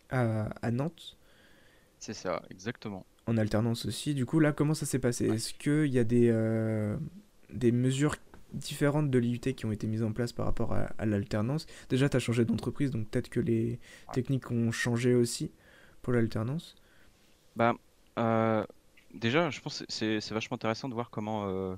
[0.08, 1.18] à, à, Nantes.
[1.98, 3.04] C'est ça, exactement.
[3.26, 4.14] En alternance aussi.
[4.14, 5.26] Du coup, là, comment ça s'est passé?
[5.26, 6.96] Est-ce qu'il y a des, euh,
[7.52, 8.16] des mesures
[8.52, 12.16] différentes de l'IUT qui ont été mises en place par rapport à, l'alternance Déjà, tu
[12.16, 13.78] as changé d'entreprise, donc peut-être que les
[14.12, 15.50] techniques ont changé aussi
[16.02, 16.76] pour l'alternance
[17.56, 17.74] Bah,
[18.18, 18.64] euh,
[19.14, 21.48] déjà, je pense que c'est vachement intéressant de voir comment.
[21.48, 21.74] Euh,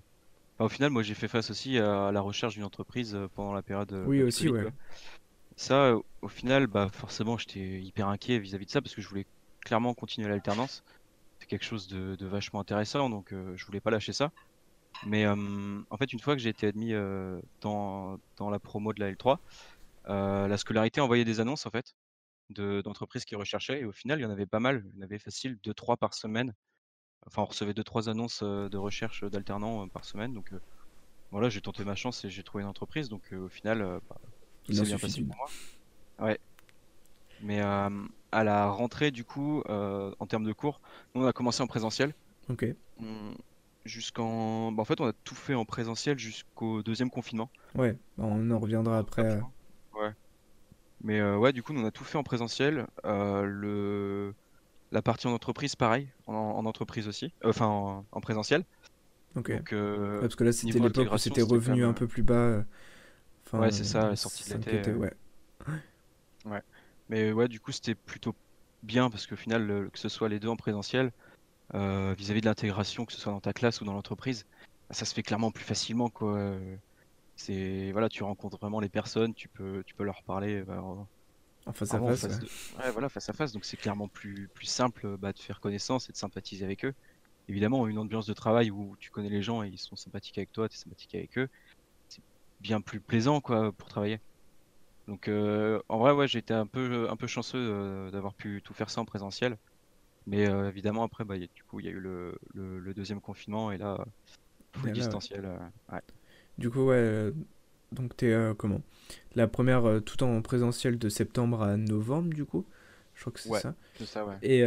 [0.59, 3.53] bah, au final, moi, j'ai fait face aussi à la recherche d'une entreprise euh, pendant
[3.53, 3.93] la période.
[4.07, 4.67] Oui, aussi, ouais.
[5.57, 9.27] Ça, au final, bah, forcément, j'étais hyper inquiet vis-à-vis de ça parce que je voulais
[9.65, 10.83] clairement continuer l'alternance.
[11.41, 14.31] C'est quelque chose de, vachement intéressant, donc euh, je voulais pas lâcher ça.
[15.07, 16.93] Mais en fait, une fois que j'ai été admis
[17.61, 19.39] dans, dans la promo de la L3,
[20.07, 21.95] la scolarité envoyait des annonces en fait
[22.51, 24.85] de d'entreprises qui recherchaient et au final, il y en avait pas mal.
[24.93, 26.53] Il y en avait facile 2-3 par semaine
[27.27, 30.35] Enfin, on recevait deux trois annonces de recherche d'alternants par semaine.
[30.35, 30.51] Donc
[31.31, 33.09] voilà, j'ai tenté ma chance et j'ai trouvé une entreprise.
[33.09, 34.17] Donc au final, bah,
[34.71, 35.49] c'est bien passé pour moi.
[36.21, 36.39] Ouais.
[37.41, 40.81] Mais à la rentrée, du coup, en termes de cours,
[41.15, 42.15] on a commencé en présentiel.
[42.49, 42.67] Ok.
[43.85, 44.73] Jusqu'en.
[44.73, 47.51] Bah, en fait, on a tout fait en présentiel jusqu'au deuxième confinement.
[47.75, 49.41] Ouais, bah, on en reviendra après.
[49.95, 50.11] Ouais.
[51.03, 52.87] Mais ouais, du coup, on a tout fait en présentiel.
[53.05, 54.35] le
[54.95, 58.65] la partie en entreprise, pareil, en, entreprise aussi, euh, enfin en, présentiel.
[59.35, 59.51] Ok.
[59.73, 62.35] Euh, parce que là, c'était l'époque où c'était revenu un peu plus bas.
[62.35, 62.63] Euh,
[63.55, 64.93] ouais, c'est ça, la sortie de l'été.
[64.93, 65.13] Ouais.
[66.47, 66.63] ouais.
[67.09, 68.37] Mais ouais, du coup, c'était plutôt
[68.85, 71.11] bien parce qu'au final, que ce soit les deux en présentiel,
[71.75, 74.47] euh, vis-à-vis de l'intégration, que ce soit dans ta classe ou dans l'entreprise,
[74.89, 76.39] bah, ça se fait clairement plus facilement, quoi.
[77.37, 81.07] C'est voilà, tu rencontres vraiment les personnes, tu peux, tu peux leur parler bah, en,
[81.67, 82.39] En face à face, face ouais.
[82.39, 83.53] de, ouais, voilà, face à face.
[83.53, 86.95] Donc c'est clairement plus, plus simple bah, de faire connaissance et de sympathiser avec eux.
[87.49, 90.53] Évidemment, une ambiance de travail où tu connais les gens et ils sont sympathiques avec
[90.53, 91.49] toi, tu es sympathique avec eux,
[92.09, 92.23] c'est
[92.61, 94.21] bien plus plaisant, quoi, pour travailler.
[95.09, 98.63] Donc euh, en vrai, ouais, j'ai été un peu, un peu chanceux euh, d'avoir pu
[98.65, 99.59] tout faire ça en présentiel.
[100.27, 102.79] Mais euh, évidemment, après, bah, y a- du coup, il y a eu le, le-
[102.81, 104.05] le deuxième confinement et là,
[104.73, 105.21] full Et là, ouais.
[105.21, 105.45] distanciel.
[105.47, 105.59] euh,
[105.93, 106.03] ouais,
[106.59, 107.33] Du coup, ouais, euh,
[107.93, 108.83] donc t'es euh, comment?
[109.35, 112.67] La première euh, tout en présentiel de septembre à novembre, du coup?
[113.15, 113.75] Je crois que c'est ouais, ça.
[113.95, 114.39] c'est ça, ouais.
[114.43, 114.65] Et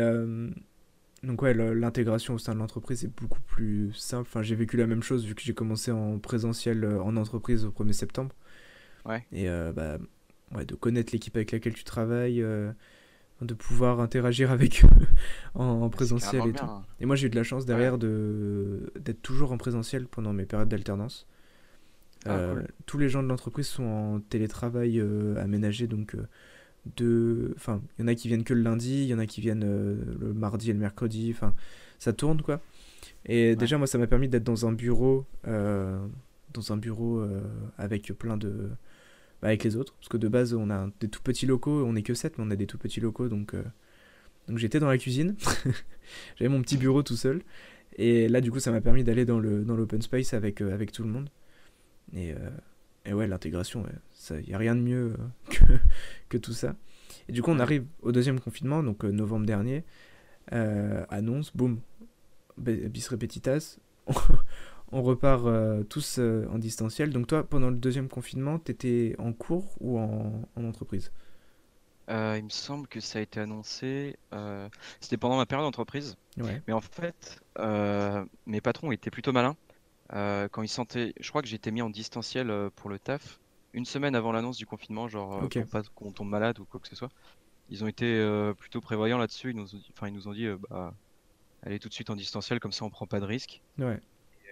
[1.23, 4.27] donc, ouais, l'intégration au sein de l'entreprise est beaucoup plus simple.
[4.29, 7.71] Enfin, j'ai vécu la même chose vu que j'ai commencé en présentiel en entreprise au
[7.71, 8.35] 1er septembre.
[9.05, 9.97] Ouais, Et bah,
[10.55, 12.43] ouais, de connaître l'équipe avec laquelle tu travailles,
[13.41, 15.05] de pouvoir interagir avec eux
[15.55, 16.53] en, présentiel et bien.
[16.53, 16.65] tout.
[16.65, 16.83] hein.
[16.99, 17.67] Et moi, j'ai eu de la chance Ouais.
[17.67, 21.27] derrière de d'être toujours en présentiel pendant mes périodes d'alternance.
[22.25, 22.67] Ah, Euh, cool.
[22.87, 26.27] tous les gens de l'entreprise sont en télétravail euh, aménagé, donc euh,
[26.95, 27.53] de...
[27.57, 29.39] Enfin, il y en a qui viennent que le lundi, il y en a qui
[29.41, 29.65] viennent
[30.19, 31.53] le mardi et le mercredi, enfin,
[31.99, 32.59] ça tourne, quoi.
[33.25, 37.23] Et Ouais, déjà, moi, ça m'a permis d'être dans un bureau, dans un bureau
[37.77, 38.69] avec plein de...
[39.41, 41.95] bah, avec les autres, parce que de base, on a des tout petits locaux, on
[41.95, 43.53] est que 7, mais on a des tout petits locaux, donc...
[43.53, 43.63] euh,
[44.47, 45.35] donc j'étais dans la cuisine,
[46.37, 47.41] j'avais mon petit bureau tout seul,
[47.97, 50.73] et là, du coup, ça m'a permis d'aller dans le, dans l'open space avec, euh,
[50.73, 51.29] avec tout le monde.
[52.13, 52.49] Et, euh,
[53.05, 53.85] et ouais, l'intégration,
[54.29, 55.15] il n'y a rien de mieux
[55.49, 55.63] que,
[56.29, 56.75] que tout ça.
[57.27, 59.83] Et du coup, on ouais, arrive au deuxième confinement, donc novembre dernier.
[60.51, 61.81] Annonce, boum,
[62.57, 63.79] bis repetitas.
[64.91, 67.11] On repart euh, tous euh, en distanciel.
[67.11, 71.11] Donc toi, pendant le deuxième confinement, t'étais en cours ou en, en entreprise?
[72.09, 74.15] Euh, il me semble que ça a été annoncé.
[74.33, 74.69] euh,
[75.01, 76.15] C'était pendant ma période d'entreprise.
[76.37, 79.57] Ouais, Mais en fait, euh, mes patrons étaient plutôt malins.
[80.13, 83.41] Euh, quand ils sentaient, je crois que j'étais mis en distanciel euh, pour le taf
[83.73, 85.59] une semaine avant l'annonce du confinement, genre euh, ok.
[85.63, 87.09] pour pas qu'on tombe malade ou quoi que ce soit.
[87.69, 89.49] Ils ont été euh, plutôt prévoyants là-dessus.
[89.51, 90.93] Ils nous ont dit, enfin, ils nous ont dit, euh, bah,
[91.61, 93.61] allez tout de suite en distanciel, comme ça on prend pas de risques.
[93.77, 93.99] Ouais.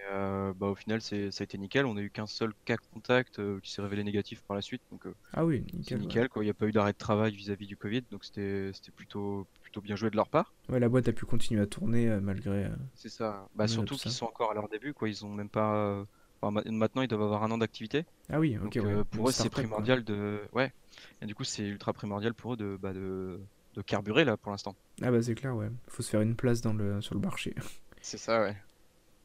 [0.06, 1.84] Et, euh, bah, au final, c'est, ça a été nickel.
[1.86, 4.82] On a eu qu'un seul cas contact euh, qui s'est révélé négatif par la suite,
[4.92, 6.28] donc euh, Ah oui, nickel, ouais.
[6.28, 6.42] quoi.
[6.42, 9.46] Il n'y a pas eu d'arrêt de travail vis-à-vis du Covid, donc c'était, c'était plutôt,
[9.62, 10.52] plutôt bien joué de leur part.
[10.68, 13.48] Ouais, la boîte a pu continuer à tourner euh, malgré, euh, C'est ça.
[13.54, 15.08] Bah, surtout qu'ils sont encore à leur début, quoi.
[15.08, 16.04] Ils ont même pas.
[16.40, 18.04] enfin, maintenant, ils doivent avoir un an d'activité.
[18.30, 18.92] Ah oui, ok, Donc, ouais.
[18.94, 19.62] Une pour eux, c'est quoi.
[19.62, 20.40] primordial de.
[20.52, 20.72] Ouais.
[21.20, 23.40] Et du coup, c'est ultra primordial pour eux de, bah, de,
[23.74, 24.74] de carburer, là, pour l'instant.
[25.02, 25.68] Ah bah c'est clair, ouais.
[25.88, 27.54] Faut se faire une place dans le, sur le marché.
[28.00, 28.56] C'est ça, ouais.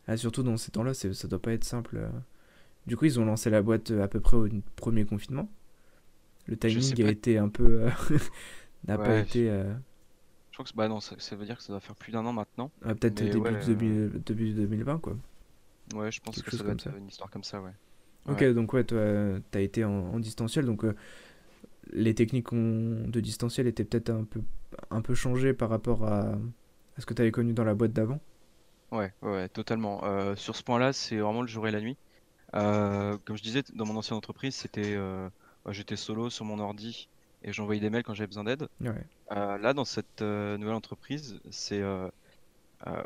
[0.08, 1.98] Ah, surtout dans ces temps-là, ça doit pas être simple.
[1.98, 2.10] euh.
[2.88, 5.50] Du coup, ils ont lancé la boîte euh, à peu près au premier confinement.
[6.48, 7.84] Le timing a été un peu...
[7.84, 7.90] euh,
[8.88, 9.50] n'a pas été...
[9.50, 9.74] euh,
[10.52, 10.74] Je crois que.
[10.76, 12.72] Bah, non, ça, ça veut dire que ça doit faire plus d'un an maintenant.
[12.84, 13.52] ah, peut-être début, ouais.
[13.52, 15.18] de euh, 2000 début 2020, quoi.
[15.94, 16.92] Ouais, je pense Quelque que ça doit être ça.
[16.98, 17.72] une histoire comme ça, ouais.
[18.28, 18.54] Ok, Ouais.
[18.54, 19.00] donc ouais, toi,
[19.52, 20.96] t'as été en, en distanciel, donc euh,
[21.92, 24.42] les techniques de distanciel étaient peut-être un peu,
[24.92, 28.20] un peu changées par rapport à, à ce que t'avais connu dans la boîte d'avant.
[28.91, 30.04] Ouais, ouais, totalement.
[30.04, 31.97] Euh, sur ce point-là, c'est vraiment le jour et la nuit.
[32.56, 34.95] Euh, comme je disais, dans mon ancienne entreprise, c'était.
[34.95, 35.30] euh,
[35.65, 37.10] bah, j'étais solo sur mon ordi
[37.43, 38.67] et j'envoyais des mails quand j'avais besoin d'aide.
[38.82, 41.82] Ouais, là, dans cette nouvelle entreprise, c'est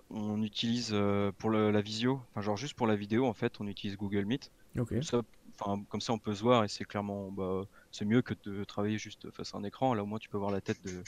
[0.09, 0.95] on utilise
[1.37, 4.25] pour le- la visio, enfin genre juste pour la vidéo en fait, on utilise Google
[4.25, 4.51] Meet.
[4.79, 4.89] ok.
[4.93, 5.21] Comme ça,
[5.59, 8.63] enfin comme ça, on peut se voir et c'est clairement, bah, c'est mieux que de
[8.63, 9.93] travailler juste face à un écran.
[9.93, 11.05] Là, au moins, tu peux voir la tête de,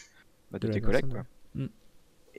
[0.52, 1.26] bah, De tes collègues, personne, quoi.
[1.56, 1.64] ouais.
[1.66, 1.68] Mm.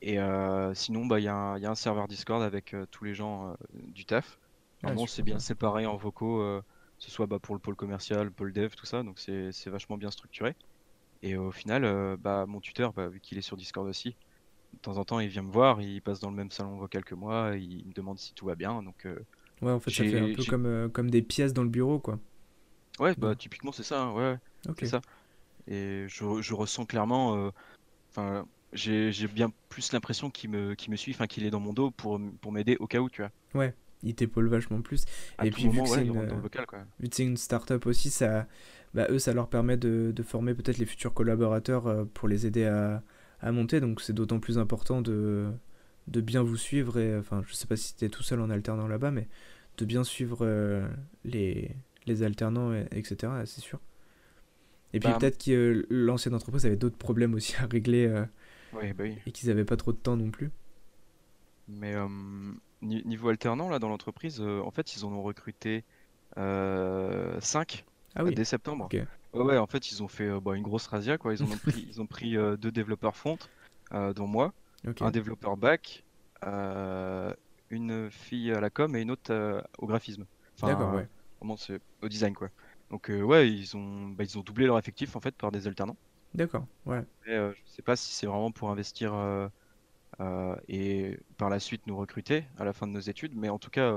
[0.03, 2.75] Et euh, sinon, bah, il y a un, il y a un serveur Discord avec
[2.75, 4.39] euh, tous les gens euh, du taf.
[4.83, 6.63] Ah, Vraiment, c'est bien séparé en vocaux, que
[6.99, 9.03] ce soit bah, pour le pôle commercial, le pôle dev, tout ça.
[9.03, 10.57] Donc c'est vachement bien structuré.
[11.23, 14.17] Et au final, bah, mon tuteur, bah, vu qu'il est sur Discord aussi,
[14.75, 17.05] de temps en temps, il vient me voir, il passe dans le même salon vocal
[17.05, 18.83] que moi, il me demande si tout va bien.
[18.83, 19.19] Donc, euh,
[19.63, 21.99] Ouais, en fait, ça fait un peu comme, euh, comme des pièces dans le bureau,
[22.01, 22.19] quoi.
[23.01, 24.83] ouais, bah, typiquement, c'est ça, hein, ouais, ouais, Ok.
[24.83, 25.03] c'est ça.
[25.69, 27.53] Et je, je ressens clairement,
[28.11, 31.73] enfin, j'ai bien plus l'impression qu'il me, qu'il me suit, enfin, qu'il est dans mon
[31.73, 33.31] dos pour, pour m'aider au cas où, tu vois.
[33.55, 35.05] Ouais, il t'épaule vachement plus.
[35.39, 36.27] À Et puis, vu moment, que c'est une, euh,
[37.01, 38.47] vu que c'est une start-up aussi, ça,
[38.95, 42.47] bah, eux, ça leur permet de, de former peut-être les futurs collaborateurs euh, pour les
[42.47, 43.03] aider à,
[43.41, 43.81] à monter.
[43.81, 45.51] Donc, c'est d'autant plus important de,
[46.07, 46.99] de bien vous suivre.
[46.99, 49.29] Et, enfin, je sais pas si t'es tout seul en alternant là-bas, mais
[49.79, 50.87] de bien suivre euh,
[51.25, 51.71] les,
[52.07, 53.33] les alternants, et- etc.
[53.47, 53.81] C'est sûr.
[54.95, 58.25] Et puis, Bah, peut-être que euh, l'ancienne entreprise avait d'autres problèmes aussi à régler euh,
[58.73, 59.19] bah oui.
[59.27, 60.51] et qu'ils avaient pas trop de temps non plus.
[61.69, 62.09] Mais euh,
[62.83, 65.85] ni- niveau alternant, là, dans l'entreprise, euh, en fait, ils en ont recruté
[66.39, 68.87] euh, 5 Ah oui, dès septembre.
[68.87, 68.97] ok.
[69.35, 71.35] Ouais, ouais, en fait, ils ont fait euh, bah, une grosse razzia, quoi.
[71.35, 73.39] Ils en ont pris, ils ont pris euh, deux développeurs front,
[73.93, 74.53] euh, dont moi,
[74.87, 75.03] Ok.
[75.03, 76.05] un développeur back,
[77.71, 80.25] une fille à la com et une autre au graphisme.
[80.63, 81.07] D'accord, ouais.
[81.41, 82.49] Vraiment, c'est au design, quoi.
[82.91, 85.97] Donc, ouais, ils ont, bah, ils ont doublé leur effectif, en fait, par des alternants.
[86.35, 87.03] D'accord, ouais.
[87.27, 89.15] Et, je sais pas si c'est vraiment pour investir
[90.69, 93.71] et par la suite nous recruter à la fin de nos études, mais en tout
[93.71, 93.93] cas,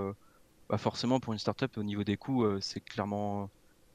[0.70, 3.50] bah, forcément, pour une startup, au niveau des coûts, c'est clairement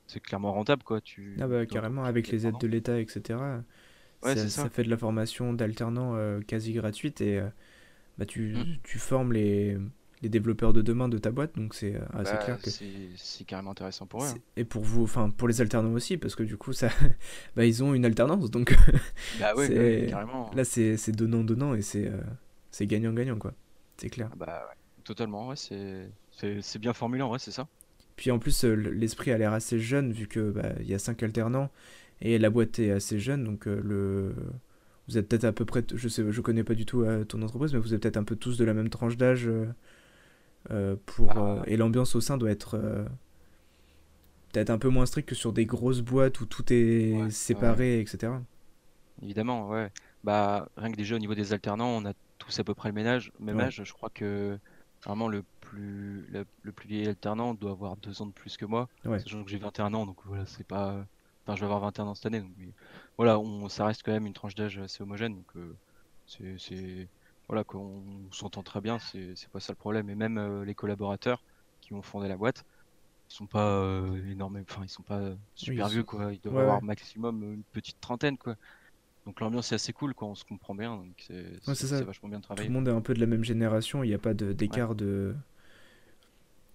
[0.07, 1.01] c'est clairement rentable quoi.
[1.01, 3.39] Tu, ah bah carrément avec les aides de l'État etc.
[4.23, 4.69] Ouais, ça, ça.
[4.71, 7.49] fait de la formation d'alternants euh, quasi gratuite et euh,
[8.19, 8.79] bah, tu, mmh.
[8.83, 9.77] tu, formes les,
[10.23, 13.45] les, développeurs de demain de ta boîte donc c'est euh, assez bah, clair que c'est
[13.45, 14.29] carrément intéressant pour eux.
[14.29, 14.39] Hein.
[14.57, 16.89] Et pour vous, enfin pour les alternants aussi parce que du coup ça,
[17.57, 18.77] bah, ils ont une alternance donc
[19.41, 20.51] bah, ouais, carrément.
[20.55, 22.11] là c'est donnant donnant et c'est
[22.71, 23.53] c'est gagnant gagnant quoi.
[23.97, 24.29] C'est clair.
[24.33, 24.75] Ah bah
[25.05, 27.69] totalement ouais c'est bien formulé en vrai c'est ça.
[28.17, 30.99] Puis en plus, euh, l'esprit a l'air assez jeune, vu que bah, il y a
[30.99, 31.71] cinq alternants,
[32.21, 34.35] et la boîte est assez jeune, donc euh, le...
[35.07, 37.43] vous êtes peut-être à peu près, je sais, je connais pas du tout euh, ton
[37.43, 39.49] entreprise, mais vous êtes peut-être un peu tous de la même tranche d'âge,
[41.07, 41.31] pour...
[41.37, 41.63] Ah.
[41.67, 42.79] et l'ambiance au sein doit être
[44.53, 48.33] peut-être un peu moins strict que sur des grosses boîtes où tout est séparé, etc.
[49.23, 49.91] Évidemment, ouais.
[50.25, 52.95] Bah, rien que déjà au niveau des alternants, on a tous à peu près le
[52.95, 53.83] ménage, même âge.
[53.85, 54.59] Je crois que
[55.05, 56.27] vraiment le plus,
[56.63, 58.89] le plus vieil alternant doit avoir deux ans de plus que moi.
[59.05, 61.07] Sachant que j'ai 21 ans, donc voilà, c'est pas.
[61.45, 62.51] Enfin, je vais avoir 21 ans cette année, donc
[63.17, 65.77] voilà, on, ça reste quand même une tranche d'âge assez homogène, donc euh,
[66.59, 67.09] c'est.
[67.49, 70.11] Voilà, qu'on s'entend très bien, c'est pas ça le problème.
[70.11, 71.43] Et même euh, les collaborateurs
[71.81, 72.65] qui ont fondé la boîte,
[73.31, 75.21] ils sont pas euh, énormes, enfin, ils sont pas
[75.55, 76.33] super vieux, quoi.
[76.33, 78.57] Ils doivent avoir maximum une petite trentaine, quoi.
[79.27, 81.03] Donc l'ambiance est assez cool quand on se comprend bien.
[81.19, 82.67] C'est vachement bien travaillé.
[82.67, 84.95] Tout le monde est un peu de la même génération, il n'y a pas d'écart
[84.95, 85.35] de,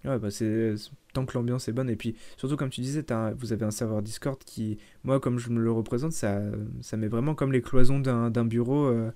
[0.03, 0.73] Ouais, bah c'est
[1.13, 3.05] tant que l'ambiance est bonne et puis surtout comme tu disais,
[3.37, 6.41] vous avez un serveur Discord qui, moi comme je me le représente, ça,
[6.81, 9.11] ça met vraiment comme les cloisons d'un bureau euh,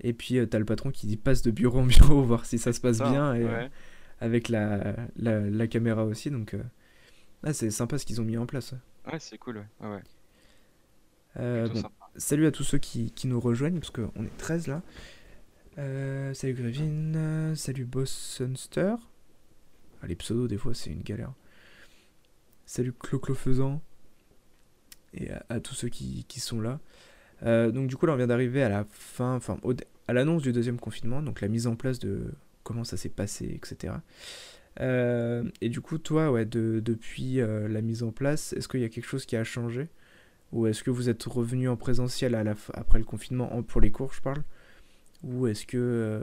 [0.00, 2.58] et puis euh, tu as le patron qui passe de bureau en bureau voir si
[2.58, 3.68] ça se passe bien et, euh,
[4.20, 6.56] avec la, la, la, caméra aussi donc
[7.42, 8.74] ah, c'est sympa ce qu'ils ont mis en place.
[9.10, 10.02] Ouais, c'est cool, ouais.
[11.36, 11.64] ouais.
[12.16, 14.82] salut à tous ceux qui, qui nous rejoignent parce qu'on est 13 là.
[16.34, 18.94] salut Grevin, salut Boss Sunster.
[20.02, 21.32] Ah, les pseudos, des fois, c'est une galère.
[22.64, 23.82] Salut Clo-Clo Faisant.
[25.14, 26.80] Et à, tous ceux qui, sont là.
[27.44, 29.58] Euh, donc, du coup, là, on vient d'arriver à la fin, enfin,
[30.08, 33.46] à l'annonce du deuxième confinement, donc la mise en place de comment ça s'est passé,
[33.54, 33.94] etc.
[34.80, 38.84] Euh, et du coup, toi, ouais, depuis euh, la mise en place, est-ce qu'il y
[38.84, 39.88] a quelque chose qui a changé?
[40.52, 43.90] Ou est-ce que vous êtes revenu en présentiel à la après le confinement, pour les
[43.90, 44.42] cours, je parle?
[45.24, 46.22] Ou est-ce que,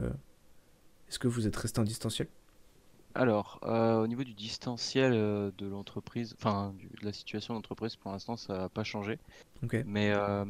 [1.08, 2.28] est-ce que vous êtes resté en distanciel?
[3.16, 8.10] Alors, euh, au niveau du distanciel euh, de l'entreprise, enfin de la situation d'entreprise, pour
[8.10, 9.20] l'instant, ça n'a pas changé.
[9.86, 10.44] Mais euh,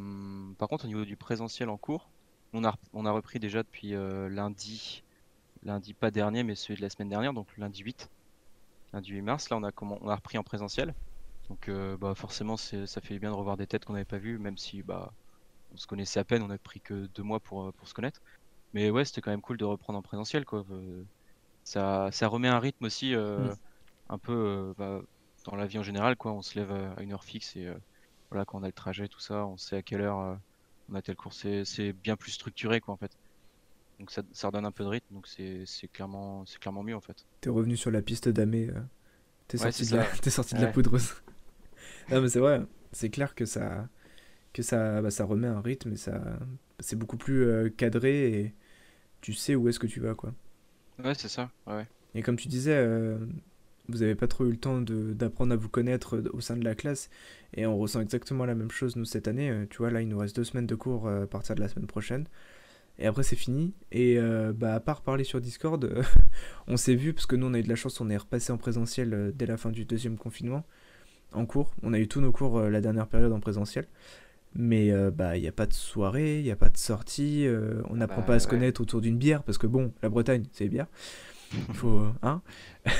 [0.59, 2.09] par contre, au niveau du présentiel en cours,
[2.55, 5.03] on a, on a repris déjà depuis lundi,
[5.63, 8.09] lundi pas dernier, mais celui de la semaine dernière, donc lundi 8,
[8.93, 9.51] lundi 8 mars.
[9.51, 10.95] Là, on a, comment, on a repris en présentiel.
[11.51, 11.69] Donc,
[12.01, 14.83] bah, forcément, ça fait bien de revoir des têtes qu'on n'avait pas vues, même si
[14.83, 15.13] bah,
[15.75, 18.23] on se connaissait à peine, on a pris que deux mois pour, pour se connaître.
[18.73, 20.65] Mais ouais, c'était quand même cool de reprendre en présentiel, quoi
[21.65, 23.57] ça, ça remet un rythme aussi euh, mm.
[24.11, 25.01] un peu euh, bah,
[25.45, 26.33] dans la vie en général quoi.
[26.33, 27.75] On se lève à une heure fixe et euh,
[28.31, 30.39] voilà quand on a le trajet tout ça on sait à quelle heure
[30.91, 31.33] on a tel cours.
[31.33, 33.17] C'est bien plus structuré quoi en fait.
[33.99, 37.01] Donc ça, ça redonne un peu de rythme donc c'est clairement c'est clairement mieux en
[37.01, 37.25] fait.
[37.41, 38.71] T'es revenu sur la piste d'Amé
[39.49, 41.15] t'es sorti, de la, es sorti de la poudreuse.
[42.11, 42.61] Non mais c'est vrai
[42.93, 43.89] c'est clair que ça
[44.53, 46.21] que ça bah, ça remet un rythme et ça
[46.79, 48.55] c'est beaucoup plus cadré et
[49.23, 50.35] tu sais où est-ce que tu vas quoi
[51.03, 51.51] Ouais, c'est ça.
[51.67, 51.87] Ouais.
[52.15, 53.19] Et comme tu disais, euh,
[53.89, 56.75] vous n'avez pas trop eu le temps d'apprendre à vous connaître au sein de la
[56.75, 57.11] classe.
[57.55, 59.51] Et on ressent exactement la même chose, nous, cette année.
[59.51, 61.61] Euh, tu vois, là, il nous reste deux semaines de cours euh, à partir de
[61.61, 62.27] la semaine prochaine.
[62.99, 63.75] Et après, c'est fini.
[63.91, 64.21] Et
[64.55, 66.05] bah, à part parler sur Discord,
[66.69, 68.53] on s'est vu, parce que nous, on a eu de la chance, on est repassé
[68.53, 70.65] en présentiel dès la fin du deuxième confinement,
[71.33, 71.75] en cours.
[71.83, 73.89] On a eu tous nos cours la dernière période en présentiel.
[74.57, 77.47] Mais bah il n'y a pas de soirée, il n'y a pas de sortie,
[77.91, 80.45] on n'apprend bah, pas à se connaître autour d'une bière, parce que bon, la Bretagne,
[80.53, 80.87] c'est bière.
[81.53, 82.07] Il faut.
[82.23, 82.41] Hein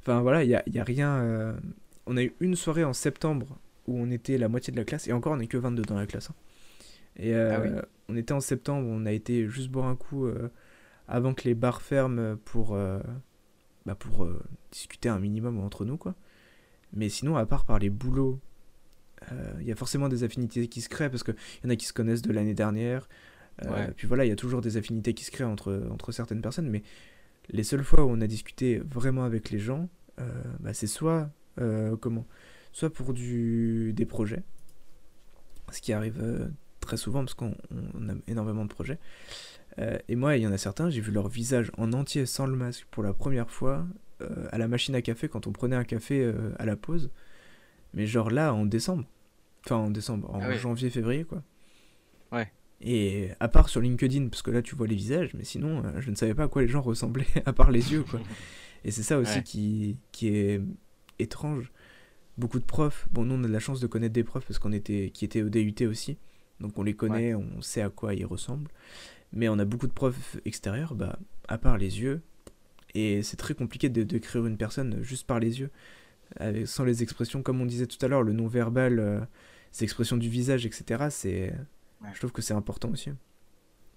[0.00, 1.54] Enfin voilà, il n'y a, y a, rien.
[2.06, 5.06] On a eu une soirée en septembre où on était la moitié de la classe,
[5.06, 6.30] et encore on n'est que 22 dans la classe.
[6.30, 6.34] Hein.
[7.18, 7.62] Et ah
[8.08, 10.28] on était en septembre, on a été juste boire un coup
[11.06, 12.76] avant que les bars ferment pour,
[13.86, 14.28] bah, pour
[14.72, 16.16] discuter un minimum entre nous, quoi.
[16.92, 18.55] Mais sinon, à part par les boulots euh,
[19.60, 21.86] il y a forcément des affinités qui se créent parce qu'il y en a qui
[21.86, 23.08] se connaissent de l'année dernière.
[23.64, 26.42] Euh, puis voilà, il y a toujours des affinités qui se créent entre, entre certaines
[26.42, 26.82] personnes, mais
[27.48, 29.88] les seules fois où on a discuté vraiment avec les gens,
[30.20, 31.30] euh, bah, c'est soit
[32.00, 32.26] comment,
[32.72, 34.42] soit pour du, des projets,
[35.72, 36.50] ce qui arrive
[36.80, 38.98] très souvent parce qu'on a énormément de projets,
[39.78, 42.46] Euh, et moi, il y en a certains, j'ai vu leur visage en entier sans
[42.46, 43.86] le masque pour la première fois
[44.22, 47.10] euh, à la machine à café quand on prenait un café euh, à la pause.
[47.96, 49.04] Mais genre là, en décembre.
[49.64, 50.58] Enfin, en décembre, en Ah ouais.
[50.58, 51.42] janvier, février, quoi.
[52.30, 52.52] Ouais.
[52.80, 56.00] Et à part sur LinkedIn, parce que là, tu vois les visages, mais sinon, euh,
[56.00, 58.20] je ne savais pas à quoi les gens ressemblaient, à part les yeux, quoi.
[58.84, 59.42] Et c'est ça aussi Ouais.
[59.42, 60.60] qui, qui est
[61.18, 61.72] étrange.
[62.38, 64.58] Beaucoup de profs, bon, nous on a de la chance de connaître des profs parce
[64.58, 66.18] qu'on était, qui étaient au DUT aussi,
[66.60, 68.70] donc on les connaît, on sait à quoi ils ressemblent.
[69.32, 72.20] Mais on a beaucoup de profs extérieurs, bah, à part les yeux,
[72.94, 75.70] et c'est très compliqué de décrire une personne juste par les yeux,
[76.36, 79.20] avec, sans les expressions, comme on disait tout à l'heure, le non-verbal, euh,
[79.74, 81.06] les expressions du visage, etc.
[81.10, 81.54] C'est,
[82.02, 82.10] Ouais.
[82.12, 83.10] Je trouve que c'est important aussi.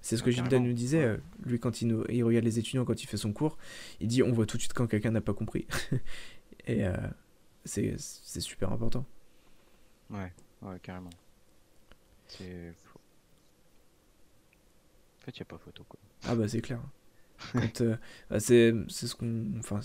[0.01, 0.65] C'est ce que carrément.
[0.65, 3.33] nous disait, euh, lui quand il, nous, il regarde les étudiants quand il fait son
[3.33, 3.57] cours,
[3.99, 5.67] il dit on voit tout de suite quand quelqu'un n'a pas compris.
[6.67, 6.95] et euh,
[7.65, 9.05] c'est c'est super important.
[10.09, 11.09] Ouais, ouais, carrément.
[12.27, 12.73] C'est.
[15.17, 15.99] En fait, y a pas photo quoi.
[16.23, 16.81] Ah bah c'est clair.
[17.81, 17.95] Euh,
[18.29, 19.45] bah, c'est c'est ce qu'on...
[19.59, 19.79] Enfin,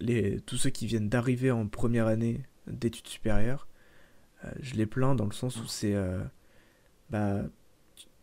[0.00, 3.66] les, tous ceux qui viennent d'arriver en première année d'études supérieures,
[4.44, 5.94] euh, je les plains dans le sens où c'est...
[5.94, 6.22] euh,
[7.10, 7.42] bah,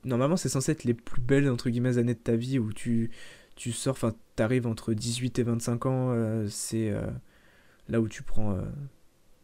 [0.04, 3.10] normalement c'est censé être les plus belles entre guillemets années de ta vie où tu,
[3.56, 6.94] tu sors, enfin t'arrives entre 18 et 25 ans, euh, c'est
[7.90, 8.58] là où tu prends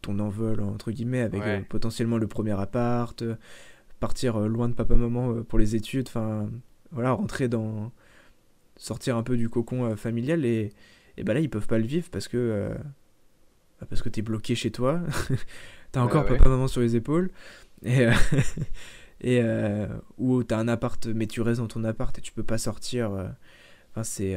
[0.02, 1.64] ton envol entre guillemets avec Ouais.
[1.68, 3.22] potentiellement le premier appart,
[4.00, 6.48] partir loin de papa maman euh, pour les études, enfin
[6.90, 7.92] voilà, rentrer dans
[8.76, 10.72] sortir un peu du cocon familial et,
[11.16, 12.74] et bah là ils peuvent pas le vivre parce que euh,
[13.80, 15.00] bah, parce que t'es bloqué chez toi
[15.92, 16.36] t'as encore ouais.
[16.38, 17.30] papa maman sur les épaules
[17.82, 18.12] et euh,
[19.20, 19.86] et euh,
[20.18, 23.10] ou t'as un appart mais tu restes dans ton appart et tu peux pas sortir
[23.92, 24.36] enfin c'est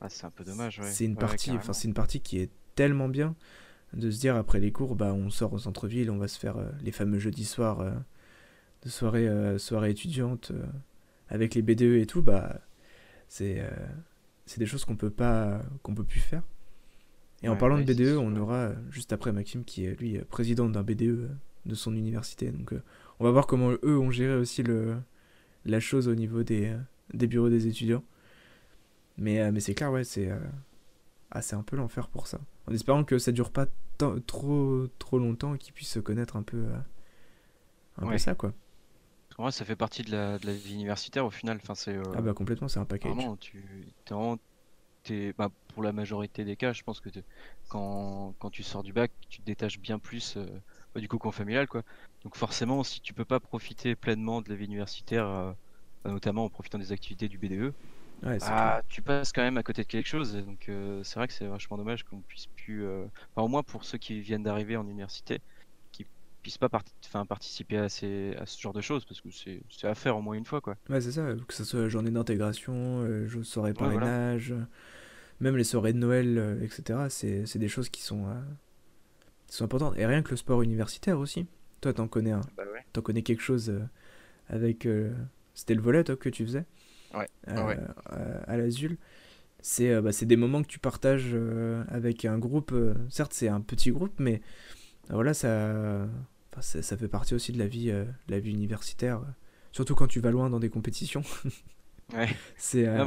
[0.00, 0.86] Ah, c'est un peu dommage, ouais.
[0.86, 3.34] c'est une Ouais, partie enfin c'est une partie qui est tellement bien
[3.94, 6.56] de se dire après les cours bah on sort au centre-ville on va se faire
[6.82, 7.84] les fameux jeudis soirs
[8.84, 10.52] de soirée soirée étudiante
[11.28, 12.60] avec les BDE et tout bah
[13.28, 13.62] c'est
[14.48, 16.42] c'est des choses qu'on peut pas qu'on peut plus faire.
[17.42, 20.68] Et en parlant ouais, de BDE on aura juste après Maxime qui est lui président
[20.68, 21.28] d'un BDE euh,
[21.66, 22.50] de son université.
[22.50, 22.82] Donc euh,
[23.20, 24.96] on va voir comment eux ont géré aussi le
[25.64, 26.78] la chose au niveau des euh,
[27.14, 28.02] des bureaux des étudiants.
[29.16, 30.38] Mais euh, mais c'est clair ouais c'est euh,
[31.30, 32.40] ah, c'est un peu l'enfer pour ça.
[32.66, 33.66] En espérant que ça dure pas
[34.26, 36.64] trop trop longtemps et qu'ils puissent se connaître un peu
[37.98, 38.52] un peu ça quoi.
[39.38, 41.58] Que moi, ça fait partie de la, de la vie universitaire au final.
[41.62, 41.94] Enfin, c'est.
[41.96, 43.30] euh, Ah bah complètement, c'est un package.
[43.30, 44.38] Vraiment, tu t'es vraiment,
[45.04, 47.10] t'es- bah, pour la majorité des cas, je pense que
[47.68, 50.60] quand, quand tu sors du bac, tu te détaches bien plus euh,
[50.94, 51.82] bah, du cocon familial, quoi.
[52.24, 55.52] Donc forcément, si tu peux pas profiter pleinement de la vie universitaire, euh,
[56.04, 57.74] bah, notamment en profitant des activités du BDE,
[58.22, 60.36] Ouais, c'est ah, tu passes quand même à côté de quelque chose.
[60.36, 60.64] Et donc
[61.04, 64.20] c'est vrai que c'est vachement dommage qu'on puisse plus, enfin au moins pour ceux qui
[64.22, 65.40] viennent d'arriver en université,
[66.42, 66.68] puissent pas
[67.06, 70.16] enfin, participer à, ces, à ce genre de choses, parce que c'est c'est à faire
[70.16, 70.76] au moins une fois, quoi.
[70.88, 74.06] Ouais, c'est ça, que ce soit journée d'intégration, euh, soirée Ouais, voilà.
[74.06, 74.62] parrainage, euh,
[75.40, 77.08] même les soirées de Noël, euh, etc.
[77.10, 78.40] C'est c'est des choses qui sont, euh,
[79.46, 79.94] qui sont importantes.
[79.96, 81.46] Et rien que le sport universitaire aussi.
[81.80, 82.84] Toi, t'en connais un, Bah ouais.
[82.92, 83.80] t'en connais quelque chose euh,
[84.48, 84.86] avec.
[84.86, 85.12] euh,
[85.54, 86.64] C'était le volet, toi, que tu faisais
[87.14, 87.78] Ouais, Euh, ouais.
[88.12, 88.96] euh, à l'Azul.
[89.60, 92.72] C'est euh, bah, c'est des moments que tu partages euh, avec un groupe.
[92.72, 94.38] euh, certes, c'est un petit groupe, mais euh,
[95.14, 96.06] voilà, ça,
[96.52, 99.18] enfin, ça, ça fait partie aussi de la vie, euh, de la vie universitaire.
[99.18, 99.24] euh,
[99.72, 101.22] Surtout quand tu vas loin dans des compétitions.
[102.14, 102.28] Ouais.
[102.56, 103.04] c'est euh,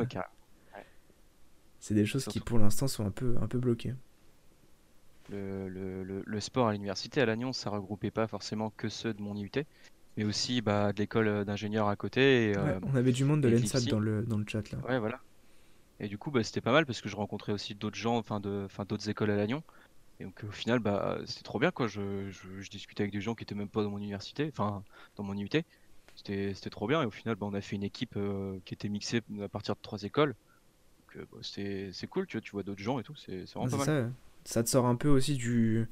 [1.79, 3.95] c'est des choses qui, pour l'instant, sont un peu, un peu bloquées.
[5.29, 9.13] Le, le, le, le sport à l'université à Lannion, ça regroupait pas forcément que ceux
[9.13, 9.65] de mon IUT,
[10.17, 12.51] mais aussi bah, de l'école d'ingénieur à côté.
[12.51, 14.79] Et, Ouais, on avait du monde de l'ENSAT dans le, dans le chat là.
[14.87, 15.21] ouais, voilà.
[15.99, 18.39] Et du coup, bah, c'était pas mal parce que je rencontrais aussi d'autres gens, enfin
[18.39, 19.63] d'autres écoles à Lannion.
[20.21, 21.87] Et donc au final, bah, c'était trop bien quoi.
[21.87, 24.83] Je, je, je discutais avec des gens qui étaient même pas dans mon université, enfin
[25.15, 25.49] dans mon IUT.
[26.15, 27.01] C'était, trop bien.
[27.01, 29.75] Et au final, bah, on a fait une équipe euh, qui était mixée à partir
[29.75, 30.35] de trois écoles.
[30.99, 33.15] Donc euh, bah, c'est cool, tu vois, tu vois d'autres gens et tout.
[33.15, 33.85] C'est, vraiment pas mal.
[33.85, 34.09] ça.
[34.43, 35.87] Ça te sort un peu aussi du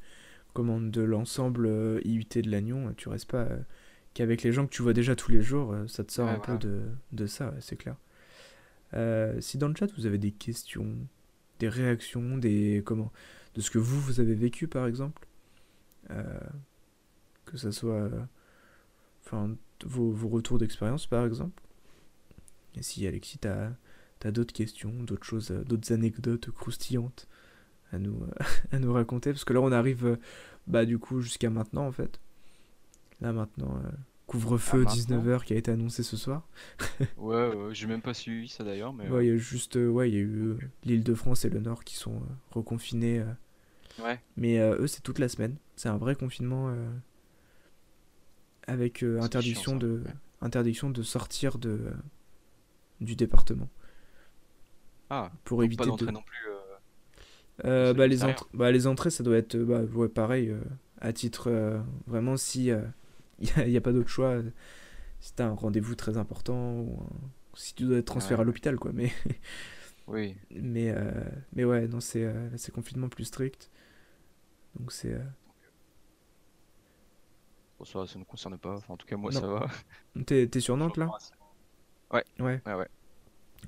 [0.53, 2.93] comment de l'ensemble euh, IUT de Lannion.
[2.95, 3.59] Tu restes pas euh,
[4.13, 5.75] qu'avec les gens que tu vois déjà tous les jours.
[5.87, 7.95] ça te sort Ouais, un peu de, de ça, c'est clair.
[9.41, 10.95] Si dans le chat vous avez des questions,
[11.59, 13.11] des réactions, des comment,
[13.55, 15.27] de ce que vous vous avez vécu par exemple,
[16.11, 16.39] euh,
[17.45, 18.09] que ça soit,
[19.85, 21.61] vos, retours d'expérience par exemple.
[22.75, 23.71] Et si Alexis t'as
[24.19, 27.27] t'as d'autres questions, d'autres choses, euh, d'autres anecdotes croustillantes
[27.93, 29.31] à nous, euh, à nous raconter?
[29.31, 30.17] Parce que là on arrive
[30.67, 32.19] bah du coup jusqu'à maintenant en fait
[33.21, 33.81] là maintenant
[34.29, 36.47] couvre-feu Ah, maintenant 19h qui a été annoncé ce soir
[37.17, 39.89] Ouais, ouais, j'ai même pas suivi ça d'ailleurs, mais ouais il y a juste euh,
[39.89, 42.25] ouais il y a eu euh, l'île de France et le Nord qui sont euh,
[42.51, 44.21] reconfinés euh, ouais.
[44.37, 46.89] mais euh, eux c'est toute la semaine c'est un vrai confinement euh,
[48.67, 50.13] avec euh, interdiction chiant, ça, de ouais.
[50.41, 51.79] interdiction de sortir de
[53.01, 53.69] du département.
[55.09, 56.11] Ah, Pour éviter pas de...
[56.11, 56.47] non plus.
[56.49, 56.59] euh,
[57.65, 58.37] Euh, bah, les l'extérieur.
[58.37, 60.61] entrées, bah, les entrées, ça doit être euh, bah, ouais, pareil, euh,
[61.01, 62.71] à titre euh, vraiment si
[63.65, 64.41] il n'y a, pas d'autre choix,
[65.19, 68.41] si t'as un rendez-vous très important ou un- si tu dois être transféré Ouais.
[68.41, 68.91] à l'hôpital, quoi.
[68.93, 69.11] Mais,
[70.07, 71.11] Oui, mais, euh,
[71.53, 73.69] mais ouais, non, c'est euh, c'est confinement plus strict.
[74.79, 75.13] Donc c'est.
[75.13, 75.19] euh,
[77.77, 78.75] bon, ça, ça ne nous concerne pas.
[78.75, 79.39] Enfin, en tout cas, moi, Non.
[79.39, 79.67] ça va.
[80.25, 81.09] T'es sur Nantes là?
[82.11, 82.61] Ouais, Ouais.
[82.65, 82.87] ouais, ouais.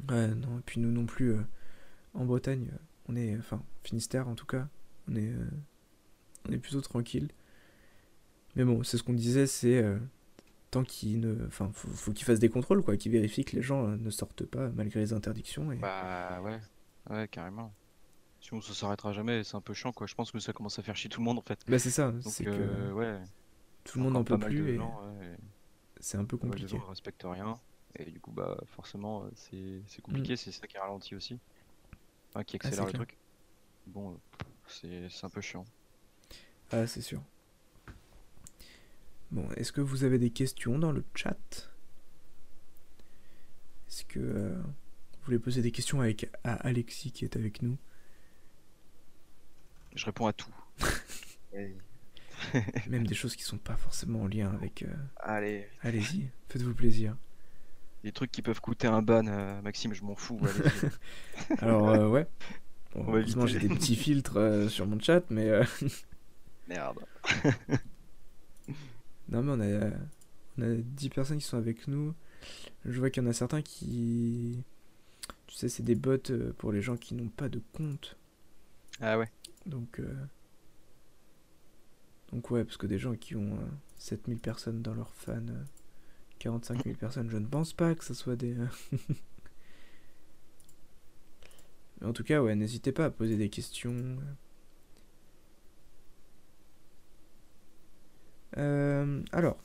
[0.09, 1.35] Ouais, non, et puis nous non plus,
[2.13, 2.71] en Bretagne,
[3.07, 4.67] on est, enfin, Finistère en tout cas,
[5.07, 5.33] on est,
[6.47, 7.29] on est plutôt tranquille.
[8.55, 9.97] Mais bon, c'est ce qu'on disait, c'est euh,
[10.71, 13.61] tant qu'il ne, enfin, faut, faut qu'ils fassent des contrôles, quoi, qu'ils vérifient que les
[13.61, 15.71] gens euh, ne sortent pas malgré les interdictions.
[15.71, 15.77] Et...
[15.77, 16.59] Bah ouais,
[17.09, 17.73] ouais, carrément.
[18.41, 19.43] Sinon, ça s'arrêtera jamais.
[19.43, 20.07] C'est un peu chiant, quoi.
[20.07, 21.59] Je pense que ça commence à faire chier tout le monde, en fait.
[21.67, 23.19] Bah c'est ça, c'est que euh, ouais,
[23.83, 25.37] tout le monde n'en peut plus et ouais,
[25.99, 26.67] c'est un peu compliqué.
[26.67, 27.59] gens respectent rien.
[27.95, 29.83] Et du coup, bah, forcément, c'est Mm.
[29.87, 30.35] c'est compliqué.
[30.37, 31.37] C'est ça qui ralentit aussi.
[32.29, 33.01] Enfin, qui Ah, accélère le clair.
[33.05, 33.17] truc.
[33.87, 34.17] Bon,
[34.67, 35.65] c'est un peu chiant.
[36.71, 37.21] Ah, c'est sûr.
[39.31, 41.37] Bon, est-ce que vous avez des questions dans le chat?
[43.89, 47.77] Est-ce que euh, vous voulez poser des questions avec, à Alexis qui est avec nous?
[49.95, 50.53] Je réponds à tout.
[52.87, 54.83] Même des choses qui sont pas forcément en lien avec.
[54.83, 57.15] euh, Allez, Allez-y, faites-vous plaisir.
[58.03, 60.39] des trucs qui peuvent coûter un ban, euh, Maxime, je m'en fous.
[61.59, 62.27] Alors, ouais.
[62.93, 65.61] Bon, On va heureusement, j'ai des petits filtres sur mon chat, mais.
[66.67, 66.99] Merde.
[69.31, 69.91] Non, mais on a, euh,
[70.57, 72.13] on a 10 personnes qui sont avec nous.
[72.85, 74.63] Je vois qu'il y en a certains qui.
[75.47, 78.17] Tu sais, c'est des bots euh, pour les gens qui n'ont pas de compte.
[79.01, 79.29] Ah ouais.
[79.65, 80.13] Donc, euh,
[82.31, 83.67] donc ouais, parce que des gens qui ont euh,
[83.97, 85.63] 7000 personnes dans leur fan, euh,
[86.39, 88.57] 45 000 personnes, je ne pense pas que ce soit des...
[88.57, 88.67] euh,
[92.01, 94.17] Mais en tout cas, ouais, n'hésitez pas à poser des questions.
[98.57, 99.57] Euh, alors,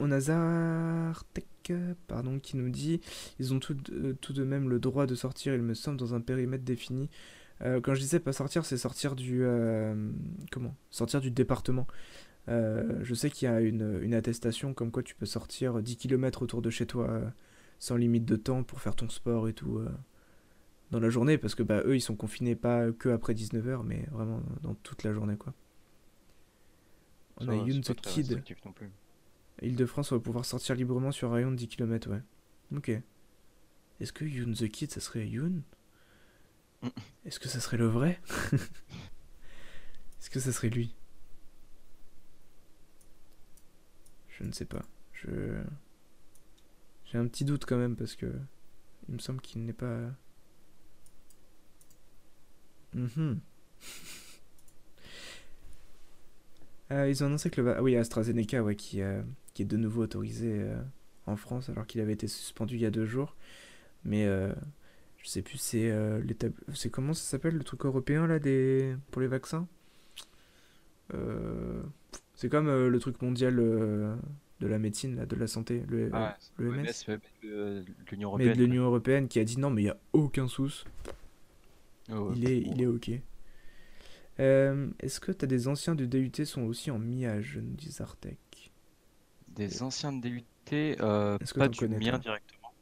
[0.00, 1.72] on a Zartek,
[2.08, 3.00] pardon, qui nous dit
[3.38, 6.14] ils ont tout de, tout de même le droit de sortir, il me semble, dans
[6.14, 7.08] un périmètre défini.
[7.62, 10.10] Euh, quand je disais pas sortir, c'est sortir du euh,
[10.50, 10.74] comment?
[10.90, 11.86] Sortir du département.
[12.48, 16.42] Euh, je sais qu'il y a une, attestation comme quoi tu peux sortir 10 km
[16.42, 17.24] autour de chez toi euh,
[17.78, 19.88] sans limite de temps pour faire ton sport et tout euh,
[20.90, 24.06] dans la journée parce que bah eux ils sont confinés pas que après 19h mais
[24.10, 25.54] vraiment dans toute la journée quoi.
[27.42, 28.42] On Ça a c'est the Kid.
[29.60, 32.22] Île-de-France, on va pouvoir sortir librement sur un rayon de 10 km, ouais.
[32.76, 32.90] Ok.
[34.00, 35.62] Est-ce que Yoon the Kid, ça serait Yoon.
[37.24, 38.20] Est-ce que ça serait le vrai?
[40.20, 40.96] Est-ce que ça serait lui?
[44.28, 44.82] Je ne sais pas.
[45.12, 45.62] Je.
[47.04, 48.32] J'ai un petit doute quand même parce que.
[49.08, 50.10] Il me semble qu'il n'est pas.
[52.94, 53.40] Mhm.
[56.92, 59.22] Euh, ils ont annoncé que le ah oui AstraZeneca ouais, qui, euh,
[59.54, 60.76] qui est de nouveau autorisé euh,
[61.26, 63.34] en France alors qu'il avait été suspendu il y a deux jours.
[64.04, 64.52] Mais euh,
[65.18, 65.90] je sais plus c'est
[66.22, 69.66] l'étab- c'est comment ça s'appelle le truc européen là des pour les vaccins?
[72.34, 76.70] C'est comme le truc mondial de la médecine là, de la santé le, Ah, le
[76.72, 77.04] MS.
[77.08, 78.56] ouais, euh, l'Union mais Européenne.
[78.56, 80.84] de l'Union européenne qui a dit non mais il y a aucun souci.
[82.08, 82.16] quoi.
[82.18, 82.34] Oh, ouais.
[82.36, 83.10] Il est, il est ok.
[84.40, 88.72] Euh, Est-ce que t'as des anciens du DUT sont aussi en MIAGE, nous dit Zartek
[89.48, 90.46] Des anciens de DUT,
[91.00, 92.18] euh, Est-ce que pas t'en du connais, mien toi?
[92.18, 92.74] directement.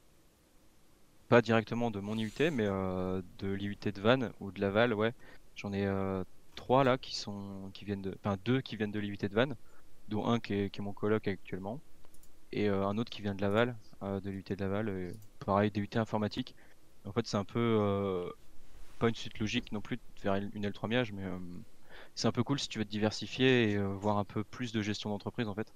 [1.28, 5.12] Pas directement de mon IUT, mais euh, de l'IUT de Vannes ou de Laval, ouais.
[5.56, 6.24] J'en ai euh,
[6.56, 8.14] trois là qui sont qui viennent de.
[8.24, 9.56] Enfin deux qui viennent de l'IUT de Vannes,
[10.08, 11.80] dont un qui est, qui est mon coloc actuellement.
[12.52, 15.70] Et euh, un autre qui vient de Laval, euh, de l'IUT de Laval, et pareil,
[15.70, 16.56] DUT informatique.
[17.04, 18.30] En fait, c'est un peu euh,
[18.98, 21.38] pas une suite logique non plus de faire une L3 miage, mais euh,
[22.14, 24.72] c'est un peu cool si tu veux te diversifier et euh, voir un peu plus
[24.72, 25.74] de gestion d'entreprise en fait.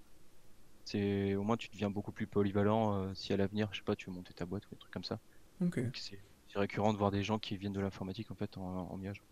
[0.85, 3.97] C'est au moins tu deviens beaucoup plus polyvalent euh, si à l'avenir, je sais pas,
[3.97, 5.21] tu veux monter ta boîte ou des trucs comme ça.
[5.61, 5.81] Ok.
[5.95, 8.97] C'est c'est récurrent de voir des gens qui viennent de l'informatique en fait en, en
[8.97, 9.23] miage.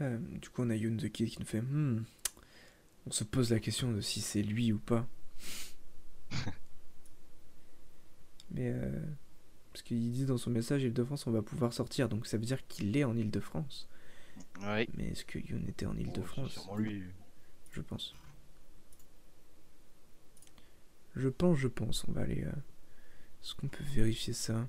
[0.00, 2.04] Euh, du coup, on a Yoon the Kid qui nous fait Hmm,
[3.06, 5.06] On se pose la question de si c'est lui ou pas.
[8.50, 8.68] Mais.
[8.70, 9.00] euh,
[9.72, 12.08] parce qu'il dit dans son message Île-de-France, on va pouvoir sortir.
[12.08, 13.88] Donc ça veut dire qu'il est en Île-de-France.
[14.62, 14.88] Ouais.
[14.96, 17.02] Mais est-ce que Yoon était en c'est Île-de-France sûrement lui.
[17.72, 18.14] Je pense.
[21.16, 22.04] Je pense, je pense.
[22.08, 22.44] On va aller.
[22.44, 24.68] euh, Est-ce qu'on peut vérifier ça?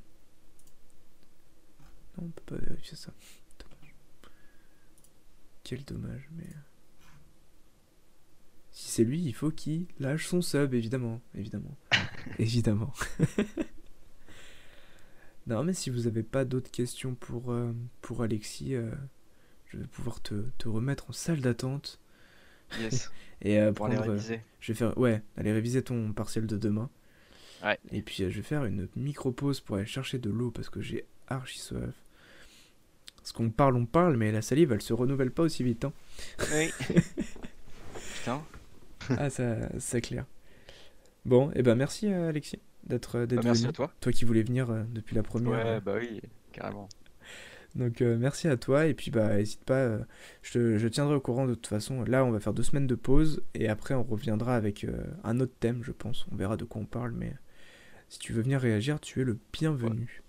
[2.17, 3.13] Non, on peut pas vérifier ça.
[3.59, 3.95] Dommage.
[5.63, 6.43] Quel dommage, mais.
[6.45, 7.07] euh,
[8.71, 11.21] Si c'est lui, il faut qu'il lâche son sub, évidemment.
[11.35, 11.77] Évidemment.
[12.39, 12.93] évidemment.
[15.51, 18.89] non, mais si vous n'avez pas d'autres questions pour, euh, pour Alexis, euh,
[19.67, 21.99] je vais pouvoir te, te remettre en salle d'attente.
[22.79, 23.11] Yes.
[23.41, 24.41] Et euh, Pour aller prendre, euh, réviser.
[24.61, 26.89] je vais faire, ouais, aller réviser ton partiel de demain.
[27.63, 27.77] Ouais.
[27.91, 30.81] Et puis je vais faire une micro pause pour aller chercher de l'eau parce que
[30.81, 31.95] j'ai archi soif.
[33.17, 35.85] Parce qu'on parle, on parle, mais la salive, elle se renouvelle pas aussi vite.
[35.85, 35.93] Hein.
[36.53, 36.71] Oui.
[38.15, 38.41] Putain.
[39.09, 40.25] ah, ça, c'est clair.
[41.25, 43.91] Bon, et ben merci Alexis d'être Bah, merci à toi.
[43.99, 45.51] Toi qui voulais venir euh, depuis la première.
[45.51, 46.21] Ouais, euh, bah oui,
[46.51, 46.87] carrément.
[47.75, 49.99] Donc euh, merci à toi et puis bah n'hésite pas, euh,
[50.41, 52.03] je, te- je tiendrai au courant de toute façon.
[52.03, 55.39] Là on va faire deux semaines de pause et après on reviendra avec euh, un
[55.39, 56.25] autre thème je pense.
[56.31, 57.33] On verra de quoi on parle mais
[58.09, 60.21] si tu veux venir réagir tu es le bienvenu.